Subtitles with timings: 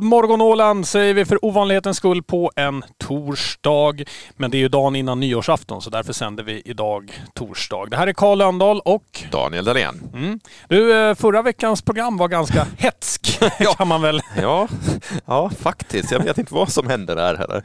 [0.00, 4.04] God morgon Åland säger vi för ovanlighetens skull på en torsdag.
[4.36, 7.86] Men det är ju dagen innan nyårsafton så därför sänder vi idag torsdag.
[7.90, 10.10] Det här är Karl Lönndahl och Daniel Dahlén.
[10.14, 10.40] Mm.
[10.68, 13.40] Du, eh, förra veckans program var ganska hetsk
[13.76, 14.22] kan man väl...
[14.42, 14.68] Ja,
[15.26, 16.10] ja, faktiskt.
[16.10, 17.62] Jag vet inte vad som hände där heller.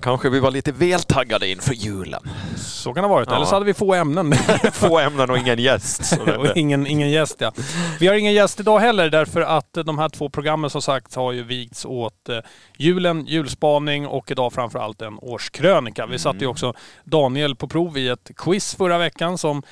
[0.00, 2.22] Kanske vi var lite väl taggade inför julen.
[2.56, 3.28] Så kan det ha varit.
[3.28, 4.34] Eller så hade vi få ämnen.
[4.72, 6.18] få ämnen och ingen gäst.
[6.38, 7.52] och ingen, ingen gäst ja.
[8.00, 11.32] Vi har ingen gäst idag heller därför att de här två programmen som sagt har
[11.32, 12.38] ju vigts åt eh,
[12.78, 16.06] julen, julspaning och idag framförallt en årskrönika.
[16.06, 16.50] Vi satte ju mm.
[16.50, 16.74] också
[17.04, 19.62] Daniel på prov i ett quiz förra veckan som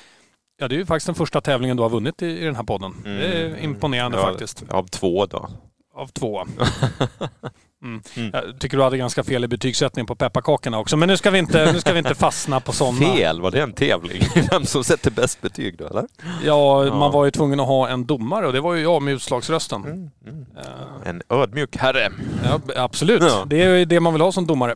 [0.61, 2.63] Ja, det är ju faktiskt den första tävlingen du har vunnit i, i den här
[2.63, 2.93] podden.
[3.05, 3.17] Mm.
[3.17, 3.63] Det är mm.
[3.63, 4.63] imponerande ja, faktiskt.
[4.69, 5.49] Av två då.
[5.93, 6.45] Av två.
[7.83, 8.01] Mm.
[8.15, 8.29] Mm.
[8.33, 10.97] Jag tycker du hade ganska fel i betygssättningen på pepparkakorna också.
[10.97, 12.97] Men nu ska vi inte, nu ska vi inte fastna på sådana.
[12.97, 13.41] Fel?
[13.41, 14.21] Var det en tävling?
[14.51, 16.03] Vem som sätter bäst betyg då eller?
[16.43, 19.01] Ja, ja, man var ju tvungen att ha en domare och det var ju jag
[19.01, 19.83] med utslagsrösten.
[19.83, 20.09] Mm.
[20.27, 20.45] Mm.
[21.05, 22.11] En ödmjuk herre.
[22.43, 23.21] Ja, absolut.
[23.21, 23.43] Ja.
[23.47, 24.75] Det är det man vill ha som domare.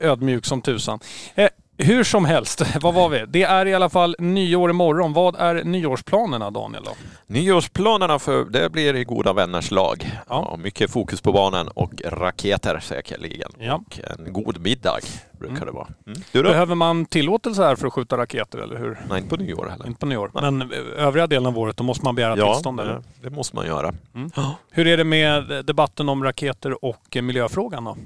[0.00, 0.98] Ödmjuk som tusan.
[1.34, 3.24] Eh, hur som helst, vad var vi?
[3.28, 5.12] Det är i alla fall nyår imorgon.
[5.12, 6.84] Vad är nyårsplanerna Daniel?
[6.84, 6.90] Då?
[7.26, 10.10] Nyårsplanerna för det blir i goda vänners lag.
[10.28, 10.48] Ja.
[10.50, 13.50] Ja, mycket fokus på barnen och raketer säkerligen.
[13.58, 13.74] Ja.
[13.86, 14.98] Och en god middag
[15.32, 15.66] brukar mm.
[15.66, 15.88] det vara.
[16.06, 16.52] Mm.
[16.52, 18.98] Behöver man tillåtelse här för att skjuta raketer eller hur?
[19.08, 19.86] Nej, inte på nyår heller.
[19.86, 20.30] Inte på nyår.
[20.34, 20.50] Nej.
[20.50, 22.80] Men övriga delen av året, då måste man begära ja, tillstånd?
[22.80, 23.02] Eller?
[23.22, 23.94] det måste man göra.
[24.14, 24.30] Mm.
[24.70, 27.96] Hur är det med debatten om raketer och miljöfrågan då?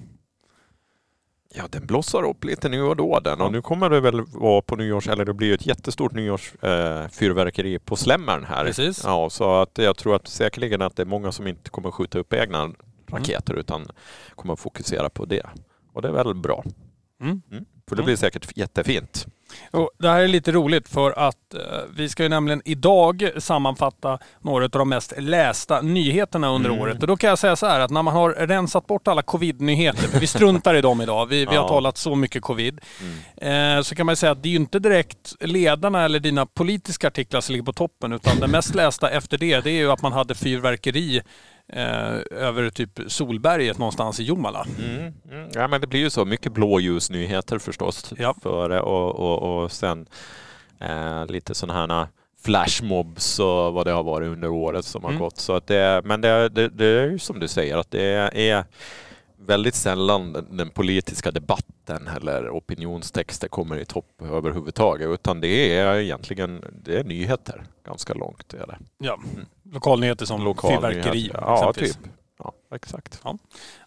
[1.55, 3.41] Ja, den blossar upp lite nu och då den.
[3.41, 7.81] Och nu kommer det väl vara på nyårs, eller det blir ett jättestort nyårsfyrverkeri eh,
[7.81, 8.65] på Slämmern här.
[8.65, 9.05] Precis.
[9.05, 12.19] Ja, så att jag tror att säkerligen att det är många som inte kommer skjuta
[12.19, 12.71] upp egna
[13.11, 13.61] raketer mm.
[13.61, 13.87] utan
[14.35, 15.47] kommer fokusera på det.
[15.93, 16.65] Och det är väl bra.
[17.21, 17.43] Mm.
[17.51, 17.65] Mm.
[17.89, 19.27] För det blir säkert jättefint.
[19.71, 21.61] Och det här är lite roligt för att eh,
[21.97, 26.83] vi ska ju nämligen idag sammanfatta några av de mest lästa nyheterna under mm.
[26.83, 27.01] året.
[27.03, 30.09] Och då kan jag säga så här att när man har rensat bort alla covid-nyheter,
[30.09, 32.81] för vi struntar i dem idag, vi, vi har talat så mycket covid,
[33.41, 33.77] mm.
[33.77, 37.07] eh, så kan man säga att det är ju inte direkt ledarna eller dina politiska
[37.07, 40.03] artiklar som ligger på toppen, utan det mest lästa efter det, det är ju att
[40.03, 41.23] man hade fyrverkeri
[42.31, 44.67] över typ Solberget någonstans i Jomala.
[44.79, 45.51] Mm, mm.
[45.55, 48.35] Ja men det blir ju så, mycket blåljusnyheter förstås ja.
[48.43, 50.07] före och, och, och sen
[50.81, 52.09] eh, lite sådana här
[52.45, 55.23] flashmobs och vad det har varit under året som har mm.
[55.23, 55.39] gått.
[55.39, 58.65] Så att det, men det, det, det är ju som du säger att det är
[59.39, 66.65] väldigt sällan den politiska debatten eller opinionstexter kommer i topp överhuvudtaget utan det är egentligen
[66.85, 68.55] det är nyheter ganska långt.
[68.55, 68.79] Är det.
[68.99, 69.47] Ja, mm.
[69.73, 71.31] lokalnyheter som Lokal fyrverkeri.
[71.35, 71.97] Ja, typ.
[72.75, 73.21] Exakt.
[73.25, 73.39] Ja.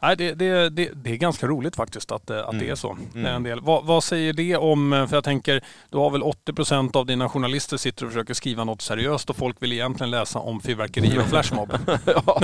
[0.02, 2.60] Nej, det, det, det, det är ganska roligt faktiskt att, att mm.
[2.60, 2.98] det är så.
[3.16, 3.26] Mm.
[3.26, 3.62] En del.
[3.62, 7.30] Vad, vad, säger det om, för jag tänker, du har väl 80 procent av dina
[7.30, 11.26] journalister sitter och försöker skriva något seriöst och folk vill egentligen läsa om fyrverkeri och
[11.26, 11.78] flashmob.
[12.06, 12.42] ja,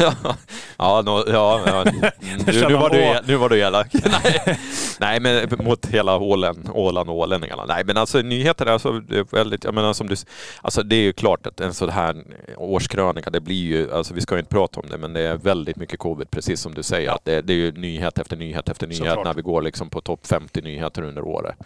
[0.00, 0.36] ja,
[0.78, 1.84] ja, no, ja, ja.
[2.46, 3.88] Nu, nu, var du, nu var du elak.
[4.24, 4.58] Nej.
[5.00, 7.64] Nej, men mot hela Ålen, Åland och ålänningarna.
[7.64, 10.16] Nej, men alltså nyheterna, det är väldigt, jag menar som du,
[10.62, 12.24] alltså det är ju klart att en sån här
[12.56, 15.36] årskrönika, det blir ju, alltså vi ska ju inte prata om det, men det är
[15.36, 17.08] väldigt mycket covid, precis som du säger.
[17.08, 17.18] Ja.
[17.24, 19.24] Det, det, är ju nyhet efter nyhet efter nyhet Såklart.
[19.24, 21.56] när vi går liksom på topp 50 nyheter under året.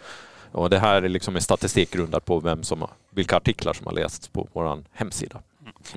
[0.51, 3.93] Och det här är liksom en statistik grundad på vem som, vilka artiklar som har
[3.93, 5.41] lästs på vår hemsida.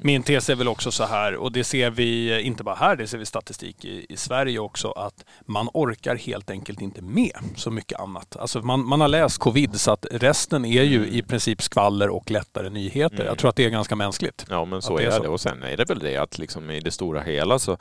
[0.00, 3.06] Min tes är väl också så här, och det ser vi inte bara här, det
[3.06, 7.70] ser vi statistik i, i Sverige också, att man orkar helt enkelt inte med så
[7.70, 8.36] mycket annat.
[8.36, 12.30] Alltså man, man har läst covid så att resten är ju i princip skvaller och
[12.30, 13.16] lättare nyheter.
[13.16, 13.26] Mm.
[13.26, 14.46] Jag tror att det är ganska mänskligt.
[14.48, 15.28] Ja men så är, är det.
[15.28, 17.76] Och sen är det väl det att liksom i det stora hela så,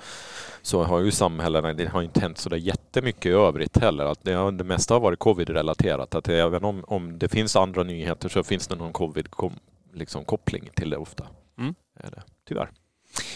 [0.61, 4.05] så har ju samhällena, det har inte hänt så där jättemycket i övrigt heller.
[4.05, 6.15] Att det, det mesta har varit covid-relaterat.
[6.15, 9.59] Att även om, om det finns andra nyheter så finns det någon covid-koppling
[9.93, 10.25] liksom,
[10.75, 11.25] till det ofta.
[12.03, 12.69] Är det, tyvärr.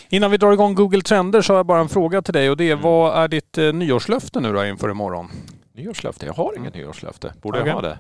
[0.10, 2.58] Innan vi drar igång Google Trender så har jag bara en fråga till dig och
[2.58, 2.84] det är mm.
[2.84, 5.32] vad är ditt eh, nyårslöfte nu då inför imorgon?
[5.74, 6.26] Nyårslöfte?
[6.26, 6.86] Jag har inget mm.
[6.86, 7.34] nyårslöfte.
[7.42, 7.70] Borde okay.
[7.70, 7.98] jag ha det?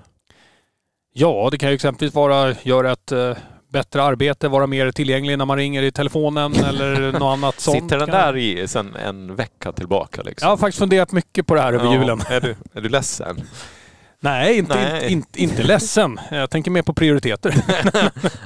[1.13, 5.45] Ja, det kan ju exempelvis vara göra ett eh, bättre arbete, vara mer tillgänglig när
[5.45, 7.83] man ringer i telefonen eller något annat sånt.
[7.83, 10.21] Sitter den där i sen en vecka tillbaka?
[10.21, 10.45] Liksom?
[10.45, 12.21] Jag har faktiskt funderat mycket på det här över ja, julen.
[12.29, 13.41] Är du, är du ledsen?
[14.25, 15.11] Nej, inte, Nej.
[15.11, 16.19] Inte, inte, ledsen.
[16.31, 17.55] Jag tänker mer på prioriteter.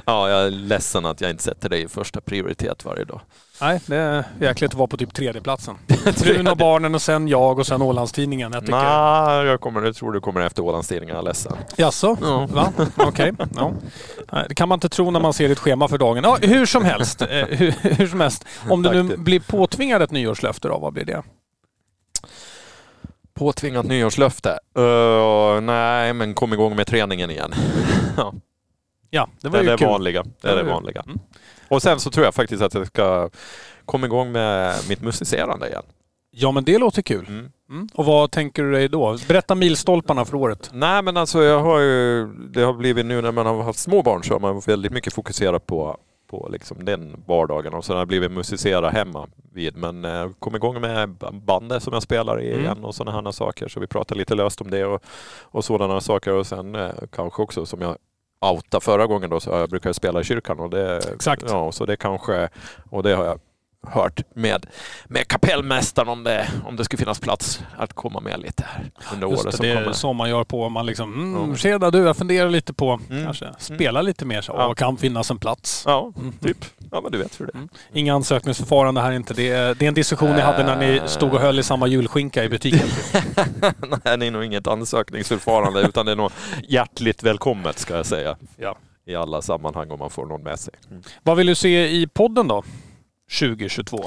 [0.04, 3.20] ja, jag är ledsen att jag inte sätter dig i första prioritet varje dag.
[3.60, 5.76] Nej, det är jäkligt att vara på typ tredjeplatsen.
[6.16, 8.52] Frun och barnen och sen jag och sen Ålandstidningen.
[8.52, 8.72] Jag, tycker...
[8.72, 11.52] Nej, jag, kommer, jag tror du kommer efter Ålandstidningen, jag är ledsen.
[11.76, 12.16] Jaså?
[12.22, 12.48] Ja.
[12.50, 12.72] Va?
[12.96, 13.32] Okej.
[13.32, 13.46] Okay.
[13.56, 13.72] Ja.
[14.48, 16.24] Det kan man inte tro när man ser ditt schema för dagen.
[16.24, 17.22] Ja, hur som helst.
[17.22, 18.44] Eh, hur, hur som helst.
[18.68, 21.22] Om du nu blir påtvingad ett nyårslöfte då, vad blir det?
[23.40, 24.58] Påtvingat nyårslöfte?
[24.78, 27.54] Uh, nej, men kom igång med träningen igen.
[28.16, 28.34] ja.
[29.10, 29.86] Ja, det Det var är ju det kul.
[29.88, 30.22] vanliga.
[30.40, 31.02] Det är Ja, det vanliga.
[31.06, 31.18] Mm.
[31.68, 33.30] Och sen så tror jag faktiskt att jag ska
[33.84, 35.82] komma igång med mitt musicerande igen.
[36.30, 37.26] Ja, men det låter kul.
[37.28, 37.48] Mm.
[37.70, 37.88] Mm.
[37.94, 39.18] Och vad tänker du dig då?
[39.28, 40.70] Berätta milstolparna för året.
[40.72, 44.02] Nej men alltså jag har ju, det har blivit nu när man har haft små
[44.02, 45.96] barn så har man väldigt mycket fokuserat på,
[46.30, 49.76] på liksom den vardagen och så har det blivit musicera hemma vid.
[49.76, 52.60] Men eh, kom igång med bandet som jag spelar i Mm.
[52.60, 53.68] igen och sådana här saker.
[53.68, 55.02] Så vi pratar lite löst om det och,
[55.42, 57.96] och sådana saker och sen eh, kanske också som jag
[58.40, 61.44] outa förra gången då så jag brukar jag spela i kyrkan och det, Exakt.
[61.48, 62.48] ja, så det kanske,
[62.90, 63.38] och det har jag
[63.88, 64.66] hört med,
[65.06, 69.28] med kapellmästaren om det, om det skulle finnas plats att komma med lite här under
[69.28, 69.92] Just året det, som det är kommer.
[69.92, 70.68] så man gör på.
[70.68, 73.24] Man liksom, mm, tjena du, jag funderar lite på Mm.
[73.24, 74.52] kanske spela lite mer så.
[74.52, 74.74] Ja.
[74.74, 75.82] Kan finnas en plats.
[75.86, 76.32] Ja, Mm.
[76.32, 76.64] typ.
[76.92, 77.68] Ja, men du vet hur det är.
[77.98, 79.34] Inga ansökningsförfarande här inte.
[79.34, 81.86] Det är, det är en diskussion ni hade när ni stod och höll i samma
[81.86, 82.88] julskinka i butiken.
[84.04, 86.30] Nej, det är nog inget ansökningsförfarande utan det är nog
[86.68, 88.36] hjärtligt välkommet ska jag säga.
[88.56, 88.76] Ja.
[89.06, 90.74] I alla sammanhang om man får någon med sig.
[91.22, 92.62] Vad vill du se i podden då?
[93.38, 93.98] 2022?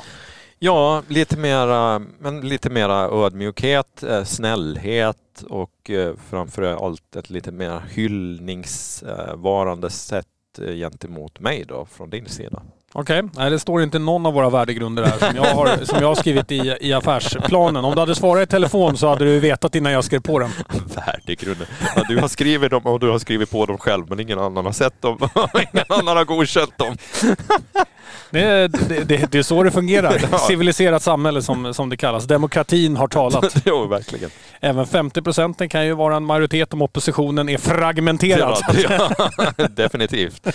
[0.60, 7.82] Ja, lite mera, men lite mera ödmjukhet, eh, snällhet och eh, framförallt ett lite mer
[7.90, 10.28] hyllningsvarande sätt
[10.62, 12.62] eh, gentemot mig då från din sida.
[12.96, 16.08] Okej, nej det står inte någon av våra värdegrunder här som jag har, som jag
[16.08, 17.86] har skrivit i, i affärsplanen.
[17.86, 20.50] Om du hade svarat i telefon så hade du vetat innan jag skrev på den.
[20.96, 21.68] Värdegrunder.
[21.96, 24.66] Ja, du har skrivit dem och du har skrivit på dem själv men ingen annan
[24.66, 25.18] har sett dem.
[25.74, 26.98] ingen annan har godkänt dem.
[28.30, 30.38] Det, det, det, det är så det fungerar.
[30.48, 32.24] Civiliserat samhälle som, som det kallas.
[32.24, 33.56] Demokratin har talat.
[33.66, 34.30] jo, verkligen.
[34.60, 38.58] Även 50 procenten kan ju vara en majoritet om oppositionen är fragmenterad.
[38.90, 39.12] Ja,
[39.68, 40.48] definitivt.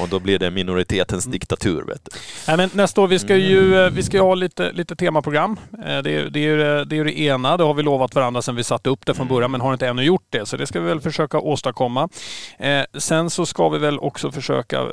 [0.00, 1.79] Och då blir det minoritetens diktatur.
[1.84, 2.10] Vet du.
[2.48, 5.56] Nej, men nästa år, vi ska ju, eh, vi ska ju ha lite, lite temaprogram.
[5.86, 8.56] Eh, Det är, det, är, det är det ena, det har vi lovat varandra sedan
[8.56, 10.46] vi satte upp det från början, men har inte ännu gjort det.
[10.46, 12.08] Så det ska vi väl försöka åstadkomma.
[12.58, 14.86] Eh, sen så ska vi väl också försöka eh,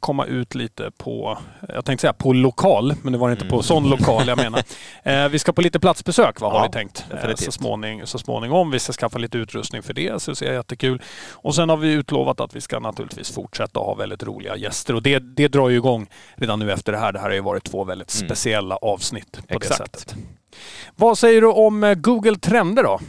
[0.00, 1.38] komma ut lite på,
[1.68, 4.62] jag tänkte säga på lokal, men det var inte på sån lokal jag menar.
[5.02, 7.04] Eh, vi ska på lite platsbesök, vad har Ja, vi tänkt?
[7.36, 8.70] Så, småning, så småningom.
[8.70, 11.02] Vi ska skaffa lite utrustning för det, så det är jättekul.
[11.32, 15.02] Och sen har vi utlovat att vi ska naturligtvis fortsätta ha väldigt roliga gäster och
[15.02, 17.12] det, det drar ju igång redan nu efter det här.
[17.12, 18.28] Det här har ju varit två väldigt Mm.
[18.28, 19.78] speciella avsnitt på det Exakt.
[20.00, 20.14] sättet.
[20.96, 23.00] Vad säger du om eh, Google Trender då?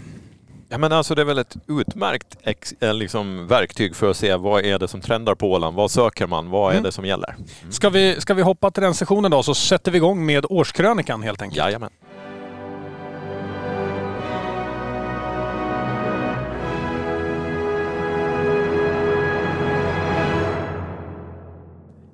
[0.72, 4.36] Ja, men alltså, det är väl ett utmärkt ex, eh, liksom, verktyg för att se
[4.36, 5.76] vad är det som trendar på Åland.
[5.76, 6.50] Vad söker man?
[6.50, 6.84] Vad är Mm.
[6.84, 7.36] det som gäller?
[7.70, 11.24] Ska vi, ska vi hoppa till den sessionen då så sätter vi igång med årskrönikan
[11.24, 11.58] helt enkelt.
[11.58, 11.90] Jajamän.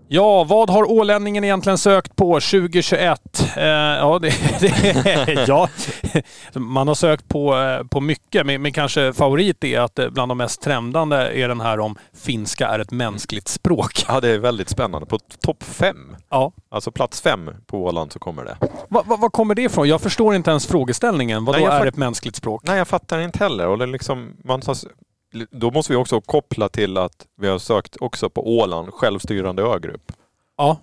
[0.07, 3.22] Ja, vad har ålänningen egentligen sökt på 2021?
[3.57, 5.69] Eh, ja, det, det, ja,
[6.54, 10.31] man har sökt på, eh, på mycket, men, men kanske favorit är att eh, bland
[10.31, 14.06] de mest trendande är den här om finska är ett mänskligt språk.
[14.07, 15.06] Ja, det är väldigt spännande.
[15.07, 16.52] På topp fem, Ja.
[16.72, 18.57] alltså plats fem på Åland så kommer det.
[18.90, 19.88] Vad vad- vad kommer det ifrån?
[19.88, 21.46] Jag förstår inte ens frågeställningen.
[21.46, 22.62] Vad Nej, är ett mänskligt språk?
[22.66, 23.68] Nej, jag fattar inte heller.
[23.68, 24.62] Och det liksom, man
[25.52, 30.12] då måste vi också koppla till att vi har sökt också på Åland, självstyrande ögrupp.
[30.58, 30.78] Ja.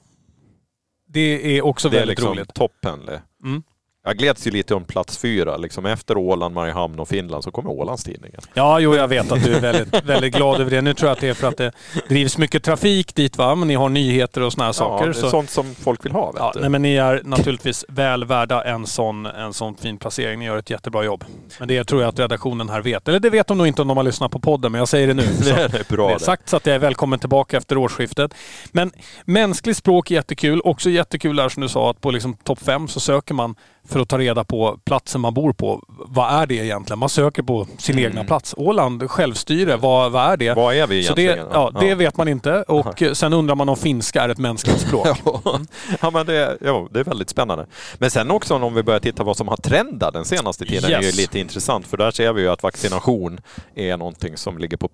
[1.09, 2.55] Det är också Det är väldigt liksom roligt.
[2.55, 3.07] toppen.
[3.07, 3.23] Det.
[3.45, 3.63] Mm.
[4.05, 5.57] Jag gläds ju lite om plats fyra.
[5.57, 8.41] Liksom efter Åland, Mariehamn och Finland så kommer Ålandstidningen.
[8.55, 10.81] Ja, jo, jag vet att du är väldigt, väldigt glad över det.
[10.81, 11.73] Nu tror jag att det är för att det
[12.09, 13.55] drivs mycket trafik dit, va?
[13.55, 15.07] Men ni har nyheter och såna här saker.
[15.07, 16.33] Ja, det är så, sånt som folk vill ha.
[16.37, 16.61] Ja, du.
[16.61, 20.39] nej, men ni är naturligtvis väl värda en sån, en sån fin placering.
[20.39, 21.25] Ni gör ett jättebra jobb.
[21.59, 23.09] Men det tror jag att redaktionen här vet.
[23.09, 25.07] Eller det vet de nog inte om de har lyssnat på podden, men jag säger
[25.07, 25.23] det nu.
[25.43, 25.55] Så.
[25.55, 28.35] det är bra Det är sagt så att jag är välkommen tillbaka efter årsskiftet.
[28.73, 28.91] Men
[29.25, 30.61] mänskligt språk är jättekul.
[30.65, 33.55] Också jättekul där som du sa att på liksom topp fem så söker man
[33.89, 35.83] för att ta reda på platsen man bor på.
[35.89, 36.99] Vad är det egentligen?
[36.99, 38.11] Man söker på sin Mm.
[38.11, 38.55] egna plats.
[38.57, 40.55] Åland, självstyrre, vad, vad är det?
[40.55, 41.49] Vad är vi Så det, egentligen?
[41.53, 42.63] ja, det vet man inte.
[42.63, 45.09] Och sen undrar man om finska är ett mänskligt språk.
[46.01, 47.67] ja, men det, ja, det är väldigt spännande.
[47.99, 51.01] Men sen också om vi börjar titta vad som har trendat den senaste tiden är
[51.01, 51.17] ju Yes.
[51.17, 53.41] lite intressant för där ser vi ju att vaccination
[53.75, 54.89] är någonting som ligger på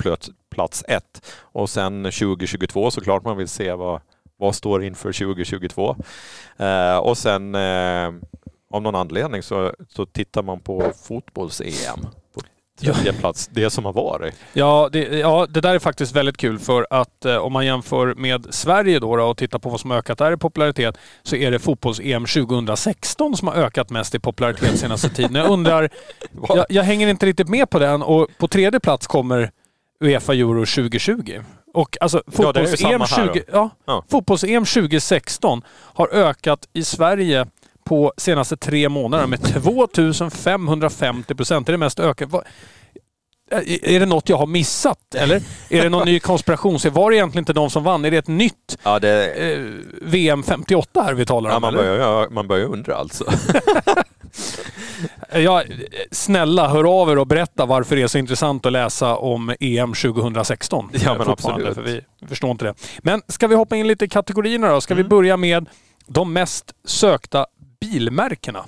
[0.54, 1.22] plats ett.
[1.40, 4.00] Och sen 2022 såklart man vill se vad,
[4.38, 5.96] vad står inför 2022.
[6.58, 8.10] Eh, och sen eh,
[8.74, 12.40] av någon anledning så, så tittar man på fotbolls-EM på
[12.80, 14.34] tredje plats, det som har varit.
[14.52, 18.14] Ja det, ja, det där är faktiskt väldigt kul för att eh, om man jämför
[18.14, 21.36] med Sverige då, då och tittar på vad som har ökat där i popularitet så
[21.36, 25.34] är det fotbolls-EM 2016 som har ökat mest i popularitet senaste tiden.
[25.34, 25.90] Jag undrar,
[26.48, 29.50] jag, jag hänger inte riktigt med på den och på tredje plats kommer
[30.00, 31.40] Uefa Euro 2020.
[31.74, 34.04] Och alltså fotbolls-EM samma här 20, ja, Ja.
[34.10, 37.46] fotbolls-EM 2016 har ökat i Sverige
[37.88, 41.66] på senaste tre månaderna med 2550 procent.
[41.66, 42.42] Det är det mest ökade.
[43.82, 45.14] Är det något jag har missat?
[45.14, 46.80] Eller är det någon ny konspiration?
[46.80, 48.04] Så var det egentligen inte de som vann?
[48.04, 49.58] Är det ett nytt Ja, det, eh,
[50.02, 51.54] VM 58 här vi talar om?
[51.54, 51.82] ja, man, eller?
[51.82, 53.24] börjar, ja, man börjar undra alltså.
[55.34, 55.62] Ja,
[56.10, 59.94] snälla, hör av er och berätta varför det är så intressant att läsa om EM
[59.94, 60.90] 2016.
[61.04, 61.74] Ja, men absolut.
[61.74, 62.74] För vi förstår inte det.
[62.98, 64.80] Men ska vi hoppa in lite i kategorierna då?
[64.80, 65.08] Ska vi Mm.
[65.08, 65.66] börja med
[66.06, 67.46] de mest sökta
[67.80, 68.64] bilmärkena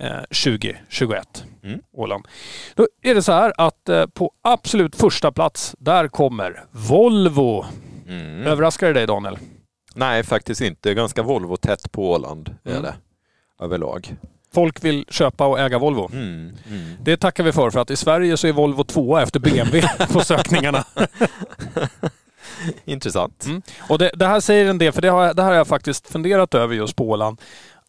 [0.00, 1.44] eh, 2021?
[1.62, 1.80] Mm.
[1.92, 2.28] Åland.
[2.74, 7.64] Då är det så här att eh, på absolut första plats, där kommer Volvo.
[8.08, 8.46] Mm.
[8.46, 9.38] Överraskar det dig Daniel?
[9.94, 10.94] Nej, faktiskt inte.
[10.94, 12.56] Ganska Volvo-tätt på Åland.
[12.64, 12.82] Är Mm.
[12.82, 12.94] det.
[13.60, 14.14] Överlag.
[14.54, 16.10] Folk vill köpa och äga Volvo.
[16.12, 16.52] Mm.
[16.68, 16.96] Mm.
[17.02, 20.20] Det tackar vi för, för att i Sverige så är Volvo tvåa efter BMW på
[20.20, 20.84] sökningarna.
[22.84, 23.44] Intressant.
[23.46, 23.62] Mm.
[23.88, 26.08] Och det, det här säger en del, för det har, det här har jag faktiskt
[26.12, 27.40] funderat över just på Åland.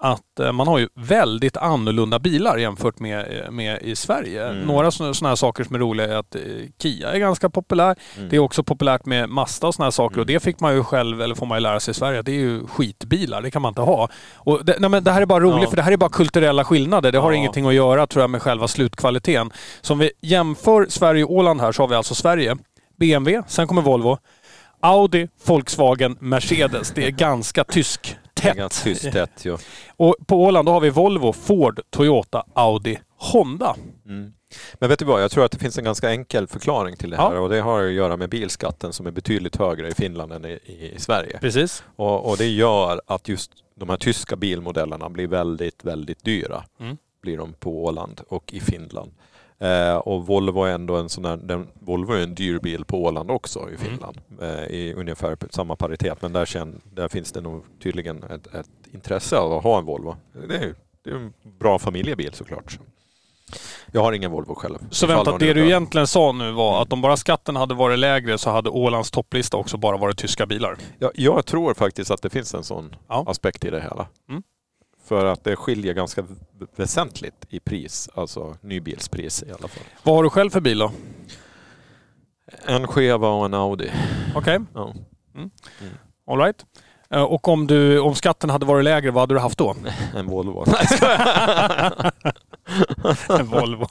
[0.05, 4.47] Att eh, man har ju väldigt annorlunda bilar jämfört med, eh, med i Sverige.
[4.49, 4.61] Mm.
[4.67, 6.41] Några sådana här saker som är roliga är att eh,
[6.81, 7.95] Kia är ganska populär.
[8.17, 8.29] Mm.
[8.29, 10.13] Det är också populärt med Mazda och sådana här saker.
[10.15, 10.21] Mm.
[10.21, 12.25] Och det fick man ju själv, eller får man ju lära sig i Sverige, att
[12.25, 13.41] det är ju skitbilar.
[13.41, 14.09] Det kan man inte ha.
[14.35, 15.69] Och det, nej, men det här är bara roligt, Ja.
[15.69, 17.11] för det här är bara kulturella skillnader.
[17.11, 17.37] Det har Ja.
[17.37, 19.51] ingenting att göra tror jag med själva slutkvaliteten.
[19.81, 22.57] Så om vi jämför Sverige och Åland här så har vi alltså Sverige,
[22.99, 24.17] BMW, sen kommer Volvo,
[24.79, 26.91] Audi, Volkswagen, Mercedes.
[26.91, 28.15] Det är ganska tysk
[28.47, 28.57] tätt.
[28.57, 29.45] ganska tätt.
[29.45, 29.57] Ja.
[29.97, 33.75] Och på Åland då har vi Volvo, Ford, Toyota, Audi, Honda.
[34.05, 34.33] Mm.
[34.73, 37.15] Men vet du vad, jag tror att det finns en ganska enkel förklaring till det
[37.15, 37.29] Ja.
[37.29, 40.45] här och det har att göra med bilskatten som är betydligt högre i Finland än
[40.45, 40.59] i,
[40.95, 41.37] i Sverige.
[41.41, 41.83] Precis.
[41.95, 46.63] Och, och det gör att just de här tyska bilmodellerna blir väldigt, väldigt dyra.
[46.79, 46.97] Mm.
[47.21, 49.11] Blir de på Åland och i Finland.
[49.63, 53.03] Eh, och Volvo är ändå en sån här, den, Volvo är en dyr bil på
[53.03, 53.77] Åland också i Mm.
[53.77, 54.17] Finland.
[54.41, 56.21] Eh, I ungefär samma paritet.
[56.21, 59.85] Men där, känn, där finns det nog tydligen ett, ett intresse av att ha en
[59.85, 60.15] Volvo.
[60.47, 62.79] Det är, det är en bra familjebil såklart.
[63.91, 64.77] Jag har ingen Volvo själv.
[64.89, 68.37] Så vänta, det du egentligen sa nu var att om bara skatten hade varit lägre
[68.37, 70.77] så hade Ålands topplista också bara varit tyska bilar.
[70.99, 73.25] Ja, jag tror faktiskt att det finns en sån Ja.
[73.27, 74.07] aspekt i det hela.
[74.29, 74.43] Mm.
[75.05, 76.23] För att det skiljer ganska
[76.75, 79.83] väsentligt i pris, alltså nybilspris i alla fall.
[80.03, 80.91] Vad har du själv för bil då?
[82.65, 83.91] En Cheva och en Audi.
[84.35, 84.93] Okej, Ja.
[86.27, 86.65] all right.
[87.09, 89.75] Eh, Och om, du, om skatten hade varit lägre, vad hade du haft då?
[90.15, 90.65] En Volvo.
[93.29, 93.87] En Volvo.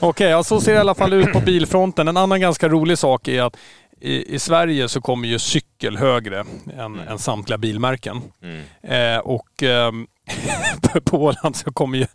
[0.00, 2.08] Okej, ja, så ser det i alla fall ut på bilfronten.
[2.08, 3.56] En annan ganska rolig sak är att
[4.00, 6.44] i, i Sverige så kommer ju cykel högre
[6.78, 8.22] än, än samtliga bilmärken.
[8.42, 8.62] Mm.
[8.82, 10.06] Eh, och ehm,
[11.04, 12.06] på Åland så kommer ju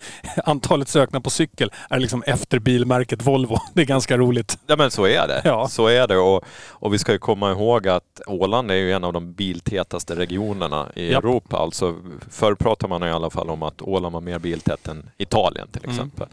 [0.45, 3.57] antalet sökna på cykel är liksom efter bilmärket Volvo.
[3.73, 4.57] Det är ganska roligt.
[4.67, 5.41] Ja men så är det.
[5.43, 5.67] Ja.
[5.67, 9.03] Så är det och, och vi ska ju komma ihåg att Åland är ju en
[9.03, 11.23] av de biltätaste regionerna i Japp.
[11.23, 11.57] Europa.
[11.57, 11.95] Alltså,
[12.29, 15.81] förr pratade man i alla fall om att Åland var mer biltätt än Italien till
[15.83, 15.95] Mm.
[15.95, 16.27] exempel.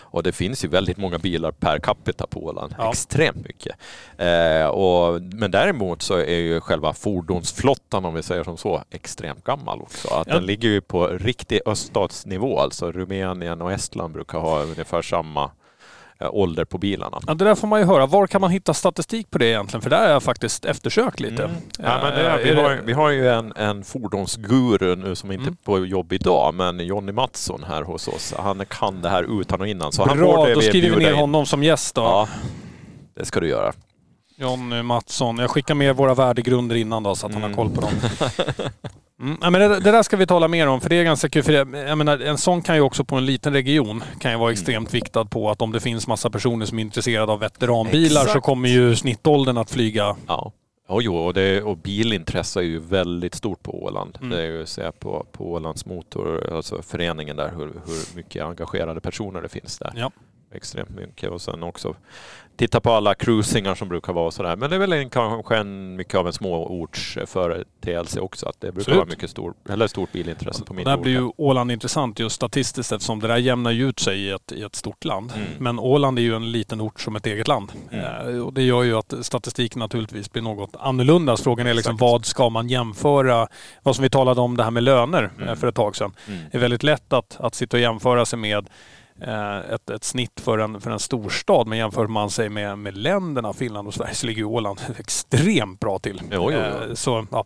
[0.00, 2.74] Och det finns ju väldigt många bilar per capita på Åland.
[2.78, 2.90] Ja.
[2.90, 3.76] Extremt mycket.
[4.18, 9.44] Eh, och, men däremot så är ju själva fordonsflottan, om vi säger som så, extremt
[9.44, 10.08] gammal också.
[10.14, 10.34] Att Ja.
[10.34, 12.58] Den ligger ju på riktig öststatsnivå.
[12.60, 15.50] Alltså Rumänien och Estland brukar ha ungefär samma
[16.20, 17.20] eh, ålder på bilarna.
[17.26, 18.06] Ja, det där får man ju höra.
[18.06, 19.82] Var kan man hitta statistik på det egentligen?
[19.82, 21.44] För där har jag faktiskt eftersökt lite.
[21.44, 21.56] Mm.
[21.78, 25.30] Ja, men Eh, vi, är det- har, vi har ju en, en fordonsguru nu som
[25.32, 25.56] inte Mm.
[25.60, 28.34] är på jobb idag, men Jonny Mattsson här hos oss.
[28.38, 29.92] Han kan det här utan och innan.
[29.92, 31.18] Så han Bra, borde då vi skriver vi ner in.
[31.18, 32.02] honom som gäst då.
[32.02, 32.28] Ja,
[33.16, 33.72] det ska du göra.
[34.36, 35.38] Jonny Mattsson.
[35.38, 37.56] Jag skickar med våra värdegrunder innan då så att han har Mm.
[37.56, 37.90] koll på dem.
[39.24, 39.52] Mm.
[39.52, 41.42] Men det, det där ska vi tala mer om för det är ganska kul.
[41.42, 44.38] För det, jag menar, en sån kan ju också på en liten region kan ju
[44.38, 44.52] vara Mm.
[44.52, 48.26] extremt viktad på att om det finns massa personer som är intresserade av veteranbilar så
[48.26, 48.44] Exakt.
[48.46, 50.16] kommer ju snittåldern att flyga.
[50.26, 50.52] Ja.
[50.88, 54.18] Ja, jo, och, det, och bilintresse är ju väldigt stort på Åland.
[54.20, 54.30] Mm.
[54.30, 58.44] Det är ju att se på, på Ålands motor, alltså föreningen där, hur, hur mycket
[58.44, 59.92] engagerade personer det finns där.
[59.96, 60.10] Ja.
[60.54, 61.30] Extremt mycket.
[61.30, 61.94] Och sen också
[62.56, 64.56] titta på alla cruisingar som brukar vara sådär.
[64.56, 68.48] Men det är väl en, kanske en, mycket av en småortsföreteelse också.
[68.48, 68.96] Att det brukar Absolut.
[68.98, 71.24] vara mycket stor, eller stort bilintresse på mindre där blir orter.
[71.24, 74.76] ju Åland intressant just statistiskt eftersom det där jämnar ut sig i ett, i ett
[74.76, 75.32] stort land.
[75.36, 75.48] Mm.
[75.58, 77.72] Men Åland är ju en liten ort som ett eget land.
[77.90, 78.04] Mm.
[78.04, 81.36] Eh, och det gör ju att statistiken naturligtvis blir något annorlunda.
[81.36, 82.00] Så frågan är liksom Exakt.
[82.00, 83.48] vad ska man jämföra?
[83.82, 85.56] Vad som vi talade om det här med löner eh, Mm.
[85.56, 86.14] för ett tag sedan.
[86.28, 86.40] Mm.
[86.50, 88.64] Det är väldigt lätt att, att sitta och jämföra sig med eh,
[89.74, 91.66] ett, ett snitt för en, för en storstad.
[91.66, 95.98] Men jämför man sig med, med länderna, Finland och Sverige, så ligger Åland extremt bra
[95.98, 96.22] till.
[96.32, 96.96] Jo, jo, Eh, jo.
[96.96, 97.44] Så, ja.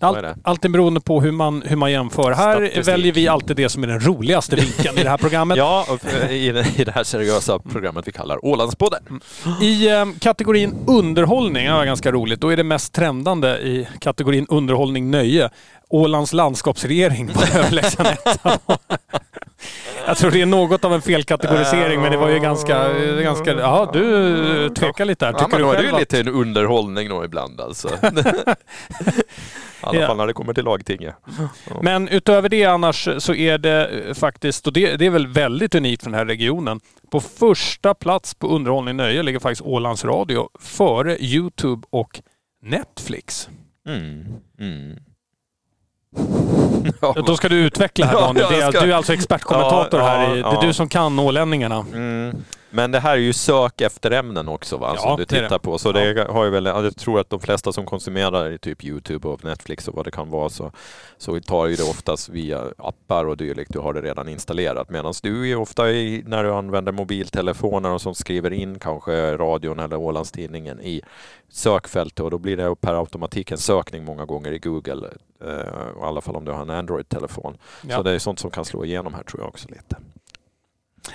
[0.00, 0.36] Allt, det.
[0.44, 2.32] alltid beroende på hur man, hur man jämför.
[2.32, 2.88] Här Statistik.
[2.88, 5.56] väljer vi alltid det som är den roligaste vinkeln i det här programmet.
[5.60, 9.20] Ja, för- i det, i det här seriösa programmet vi kallar Ålandspodden.
[9.62, 15.10] I eh, kategorin underhållning, ja, ganska roligt, då är det mest trendande i kategorin underhållning
[15.10, 15.50] nöje.
[15.88, 18.58] Ålands landskapsregering var överlägsen etta.
[20.10, 22.92] Jag tror det är något av en felkategorisering, men det var ju ganska...
[23.22, 25.32] ganska ja, du tvekar lite här.
[25.32, 27.88] Tycker ja, men då är det ju lite en underhållning då ibland alltså.
[29.82, 31.14] I alla fall när det kommer till lagtinget.
[31.82, 36.02] Men utöver det annars så är det faktiskt, och det, det, är väl väldigt unikt
[36.02, 36.80] för den här regionen.
[37.10, 42.20] På första plats på underhållning nöje ligger faktiskt Ålands Radio före Youtube och
[42.62, 43.48] Netflix.
[43.86, 44.26] Mm.
[44.60, 44.98] Mm.
[47.00, 47.14] Ja.
[47.26, 48.46] Då ska du utveckla här Daniel.
[48.50, 48.80] Ja, ska...
[48.80, 50.36] Du är alltså expertkommentator ja, här.
[50.36, 51.86] Det är du som kan ålänningarna.
[51.92, 52.36] Mm.
[52.70, 55.78] Men det här är ju sök efter ämnen också va, som du tittar på.
[55.78, 59.44] Så det har ju väl, jag tror att de flesta som konsumerar typ Youtube och
[59.44, 60.72] Netflix och vad det kan vara så,
[61.18, 63.72] så tar ju det oftast via appar och dylikt.
[63.72, 64.90] Du har det redan installerat.
[64.90, 69.78] Medan du är ofta i, när du använder mobiltelefoner och som skriver in kanske radion
[69.78, 71.02] eller Ålandstidningen i
[71.48, 75.08] sökfältet och då blir det per automatik en sökning många gånger i Google.
[75.44, 77.56] Eh, I alla fall om du har en Android-telefon.
[77.88, 77.96] Ja.
[77.96, 79.96] Så det är sånt som kan slå igenom här tror jag också lite.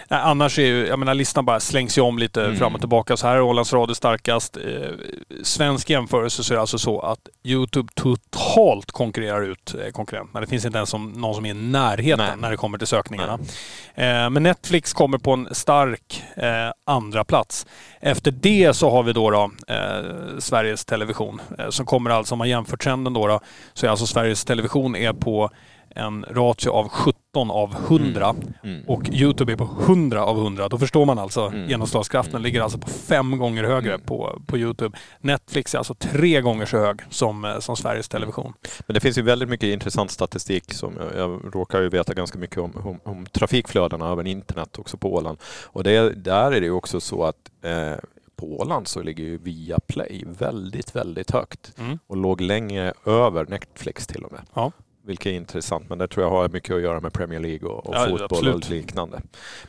[0.07, 2.57] Annars är ju, jag menar listan bara slängs ju om lite mm.
[2.57, 3.17] fram och tillbaka.
[3.17, 4.57] Så här är Ålands Radio starkast.
[4.57, 4.63] Eh,
[5.43, 10.41] svensk jämförelse så är det alltså så att Youtube totalt konkurrerar ut eh, konkurrenterna.
[10.41, 12.37] Det finns inte ens som, någon som är i närheten Nej.
[12.37, 13.39] när det kommer till sökningarna.
[13.95, 17.65] Eh, men Netflix kommer på en stark eh, andra plats.
[17.99, 22.37] Efter det så har vi då, då eh, Sveriges Television eh, som kommer alltså, om
[22.37, 23.39] man jämför trenden då, då
[23.73, 25.49] så är alltså Sveriges Television är på
[25.95, 28.75] en ratio av 17 av 100 mm.
[28.75, 28.87] Mm.
[28.87, 30.69] och Youtube är på 100 av 100.
[30.69, 31.69] Då förstår man alltså mm.
[31.69, 32.33] genomslagskraften.
[32.33, 32.43] Mm.
[32.43, 34.05] ligger alltså på fem gånger högre mm.
[34.05, 34.97] på, på Youtube.
[35.19, 38.53] Netflix är alltså tre gånger så hög som, eh, som Sveriges Television.
[38.87, 42.39] Men det finns ju väldigt mycket intressant statistik som jag, jag råkar ju veta ganska
[42.39, 45.37] mycket om, om, om trafikflödena över internet också på Åland.
[45.65, 47.93] Och det, där är det ju också så att eh,
[48.35, 51.99] på Åland så ligger ju Viaplay väldigt, väldigt högt mm.
[52.07, 54.41] och låg länge över Netflix till och med.
[54.53, 54.71] Ja
[55.05, 55.89] vilket är intressant.
[55.89, 58.23] Men det tror jag har mycket att göra med Premier League och, och ja, fotboll
[58.23, 58.55] absolut.
[58.55, 59.21] och liknande.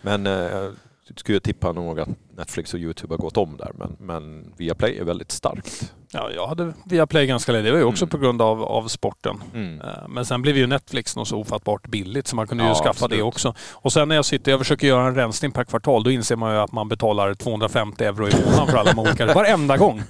[0.02, 0.70] Men eh,
[1.16, 3.70] skulle tippa nog att Netflix och Youtube har gått om där.
[3.74, 5.92] Men, men Viaplay är väldigt starkt.
[6.12, 7.64] Ja, jag hade Viaplay ganska länge.
[7.64, 8.10] Det var ju också mm.
[8.10, 9.42] på grund av, av sporten.
[9.54, 9.80] Mm.
[9.80, 12.88] Eh, men sen blev ju Netflix något så ofattbart billigt så man kunde ju skaffa
[12.88, 13.18] absolut.
[13.18, 13.54] det också.
[13.72, 16.52] Och sen när jag sitter, jag försöker göra en rensning per kvartal, då inser man
[16.52, 19.26] ju att man betalar 250 euro i månaden för alla de olika.
[19.34, 20.02] Varenda gång.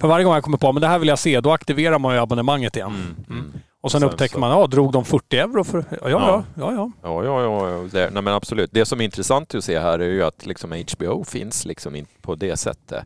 [0.00, 2.14] För varje gång jag kommer på att det här vill jag se, då aktiverar man
[2.14, 3.16] ju abonnemanget igen.
[3.28, 3.52] Mm.
[3.80, 4.40] Och sen, sen upptäcker så...
[4.40, 5.84] man, ja, drog de 40 euro för...
[5.90, 6.44] Ja, ja, ja.
[6.54, 6.90] ja, ja.
[7.02, 8.70] ja, ja, ja det, nej, men absolut.
[8.72, 12.20] Det som är intressant att se här är ju att liksom HBO finns liksom inte
[12.20, 13.04] på det sättet.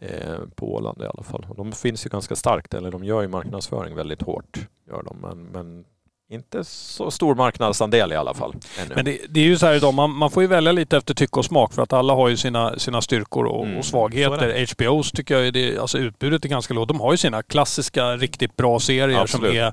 [0.00, 1.46] Eh, på Åland i alla fall.
[1.56, 4.58] De finns ju ganska starkt, eller de gör ju marknadsföring väldigt hårt.
[4.88, 5.84] Gör de, men, men
[6.30, 8.54] inte så stor marknadsandel i alla fall.
[8.78, 8.94] Ännu.
[8.94, 11.14] Men det, det, är ju så här idag, man, man, får ju välja lite efter
[11.14, 14.66] tycke och smak för att alla har ju sina, sina styrkor och, mm, och svagheter.
[14.66, 16.88] HBOs tycker jag, det, alltså utbudet är ganska lågt.
[16.88, 19.50] De har ju sina klassiska, riktigt bra serier Absolut.
[19.50, 19.72] som är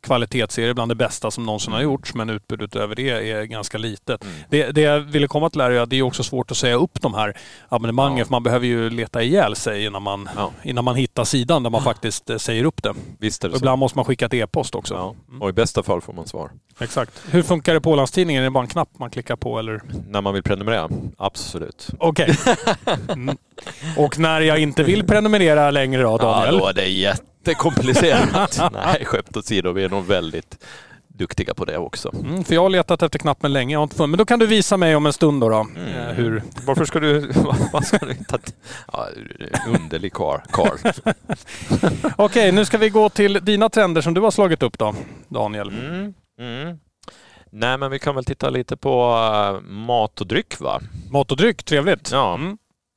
[0.00, 1.92] kvalitetsserie bland det bästa som någonsin har mm.
[1.92, 4.24] gjorts men utbudet över det är ganska litet.
[4.24, 4.34] Mm.
[4.48, 7.00] Det, det jag ville komma till är att det är också svårt att säga upp
[7.00, 7.36] de här
[7.68, 8.24] abonnemangen ja.
[8.24, 10.50] för man behöver ju leta ihjäl sig innan man, ja.
[10.62, 12.94] innan man hittar sidan där man faktiskt eh, säger upp det.
[13.18, 14.94] Visst är det och ibland måste man skicka ett e-post också.
[14.94, 15.14] Ja.
[15.28, 15.42] Mm.
[15.42, 16.50] Och i bästa fall får man svar.
[16.80, 17.22] Exakt.
[17.30, 18.42] Hur funkar det på Ålandstidningen?
[18.42, 19.80] Är det bara en knapp man klickar på eller?
[20.08, 20.88] När man vill prenumerera?
[21.16, 21.88] Absolut.
[21.98, 22.30] Okej.
[22.30, 22.54] Okay.
[23.08, 23.36] Mm.
[23.96, 26.54] Och när jag inte vill prenumerera längre då Daniel?
[26.54, 28.60] Ja, då är det jätte jättekomplicerat.
[28.72, 30.64] Nej, skämt åsido, vi är nog väldigt
[31.08, 32.12] duktiga på det också.
[32.14, 34.10] Mm, för jag har letat efter knappen länge, jag har inte funnit.
[34.10, 35.48] Men då kan du visa mig om en stund då.
[35.48, 35.88] då mm.
[35.88, 36.42] Eh, hur...
[36.66, 37.30] Varför ska du...
[37.72, 38.38] vad ska du ta...
[38.92, 39.06] Ja,
[39.68, 40.40] underlig karl.
[41.70, 44.94] Okej, okay, nu ska vi gå till dina trender som du har slagit upp då,
[45.28, 45.68] Daniel.
[45.68, 46.14] Mm.
[46.40, 46.78] Mm.
[47.50, 50.80] Nej, men vi kan väl titta lite på uh, mat och dryck va?
[51.10, 52.10] Mat och dryck, trevligt.
[52.12, 52.38] Ja.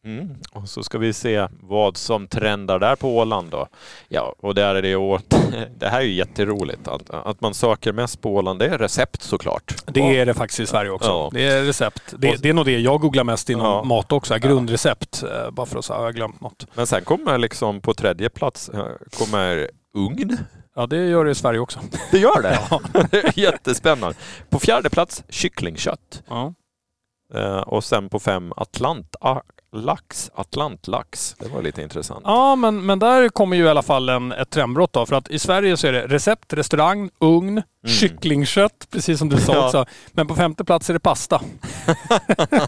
[0.05, 0.35] Mm.
[0.51, 3.67] Och så ska vi se vad som trendar där på Åland då.
[4.07, 5.29] Ja, och där är det åt,
[5.77, 6.87] det här är ju jätteroligt.
[6.87, 9.75] Att, att man söker mest på Åland, det är recept såklart.
[9.85, 11.09] Det är det faktiskt i Sverige också.
[11.09, 11.29] Ja.
[11.33, 12.13] Det är recept.
[12.17, 13.83] Det, det, är nog det jag googlar mest inom ja.
[13.83, 14.37] mat också.
[14.37, 15.23] Grundrecept.
[15.23, 16.67] Eh, bara för att säga, jag har glömt något.
[16.73, 18.85] Men sen kommer liksom på tredje plats eh,
[19.17, 20.37] kommer ugn.
[20.75, 21.79] Ja, det gör det i Sverige också.
[22.11, 22.59] Det gör det?
[22.69, 22.81] Ja.
[23.35, 24.17] Jättespännande.
[24.49, 26.23] På fjärde plats kycklingkött.
[26.27, 26.53] Ja.
[27.35, 29.15] Uh, och sen på fem Atlant
[29.71, 31.35] lax, atlantlax.
[31.39, 32.21] Det var lite intressant.
[32.25, 35.05] Ja, men, men där kommer ju i alla fall en, ett trendbrott då.
[35.05, 37.63] För att i Sverige så är det recept, restaurang, ugn, mm.
[37.85, 39.65] kycklingkött, precis som du sa ja.
[39.65, 39.85] också.
[40.11, 41.41] Men på femte plats är det pasta.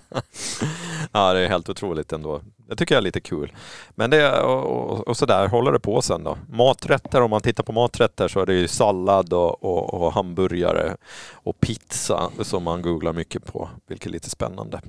[1.12, 2.42] ja, det är helt otroligt ändå.
[2.70, 3.52] Det tycker jag är lite kul.
[3.96, 6.38] Men det, och, och, och sådär håller det på sen då.
[6.50, 10.96] Maträtter, om man tittar på maträtter så är det ju sallad och, och, och hamburgare
[11.32, 14.82] och pizza som man googlar mycket på, vilket är lite spännande.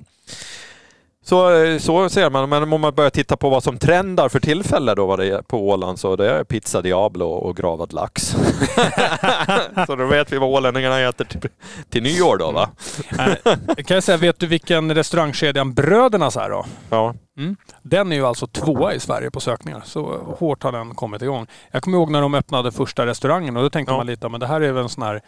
[1.27, 4.39] Så, eh, så ser man, men om man börjar titta på vad som trendar för
[4.39, 8.21] tillfället då vad det är på Åland så det är pizza Diablo och gravad lax.
[9.87, 11.49] så då vet vi vad ålänningarna äter till,
[11.89, 12.69] till nyår då va?
[13.19, 16.65] Äh, kan jag säga, vet du vilken restaurangkedjan Brödernas är då?
[16.89, 17.13] Ja.
[17.37, 17.55] Mm.
[17.81, 19.81] Den är ju alltså tvåa i Sverige på sökningar.
[19.85, 21.47] Så hårt har den kommit igång.
[21.71, 23.97] Jag kommer ihåg när de öppnade första restaurangen och då tänkte Ja.
[23.97, 25.21] man lite, men det här är väl en sån här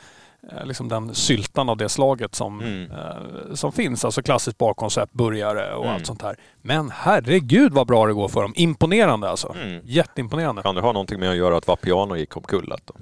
[0.66, 2.92] liksom den syltan av det slaget som, Mm.
[2.92, 4.06] eh, som finns.
[4.06, 5.96] Alltså klassiskt barkoncept, burgare och Mm.
[5.96, 6.36] allt sånt här.
[6.62, 8.54] Men herregud vad bra det går för dem.
[8.56, 9.56] Imponerande alltså.
[9.64, 9.82] Mm.
[9.86, 10.62] Jätteimponerande.
[10.62, 12.72] Kan det ha någonting med att göra att Vapiano gick omkull?
[12.72, 12.94] Att de...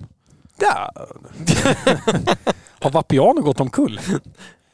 [2.81, 3.99] Har Vapiano gått omkull?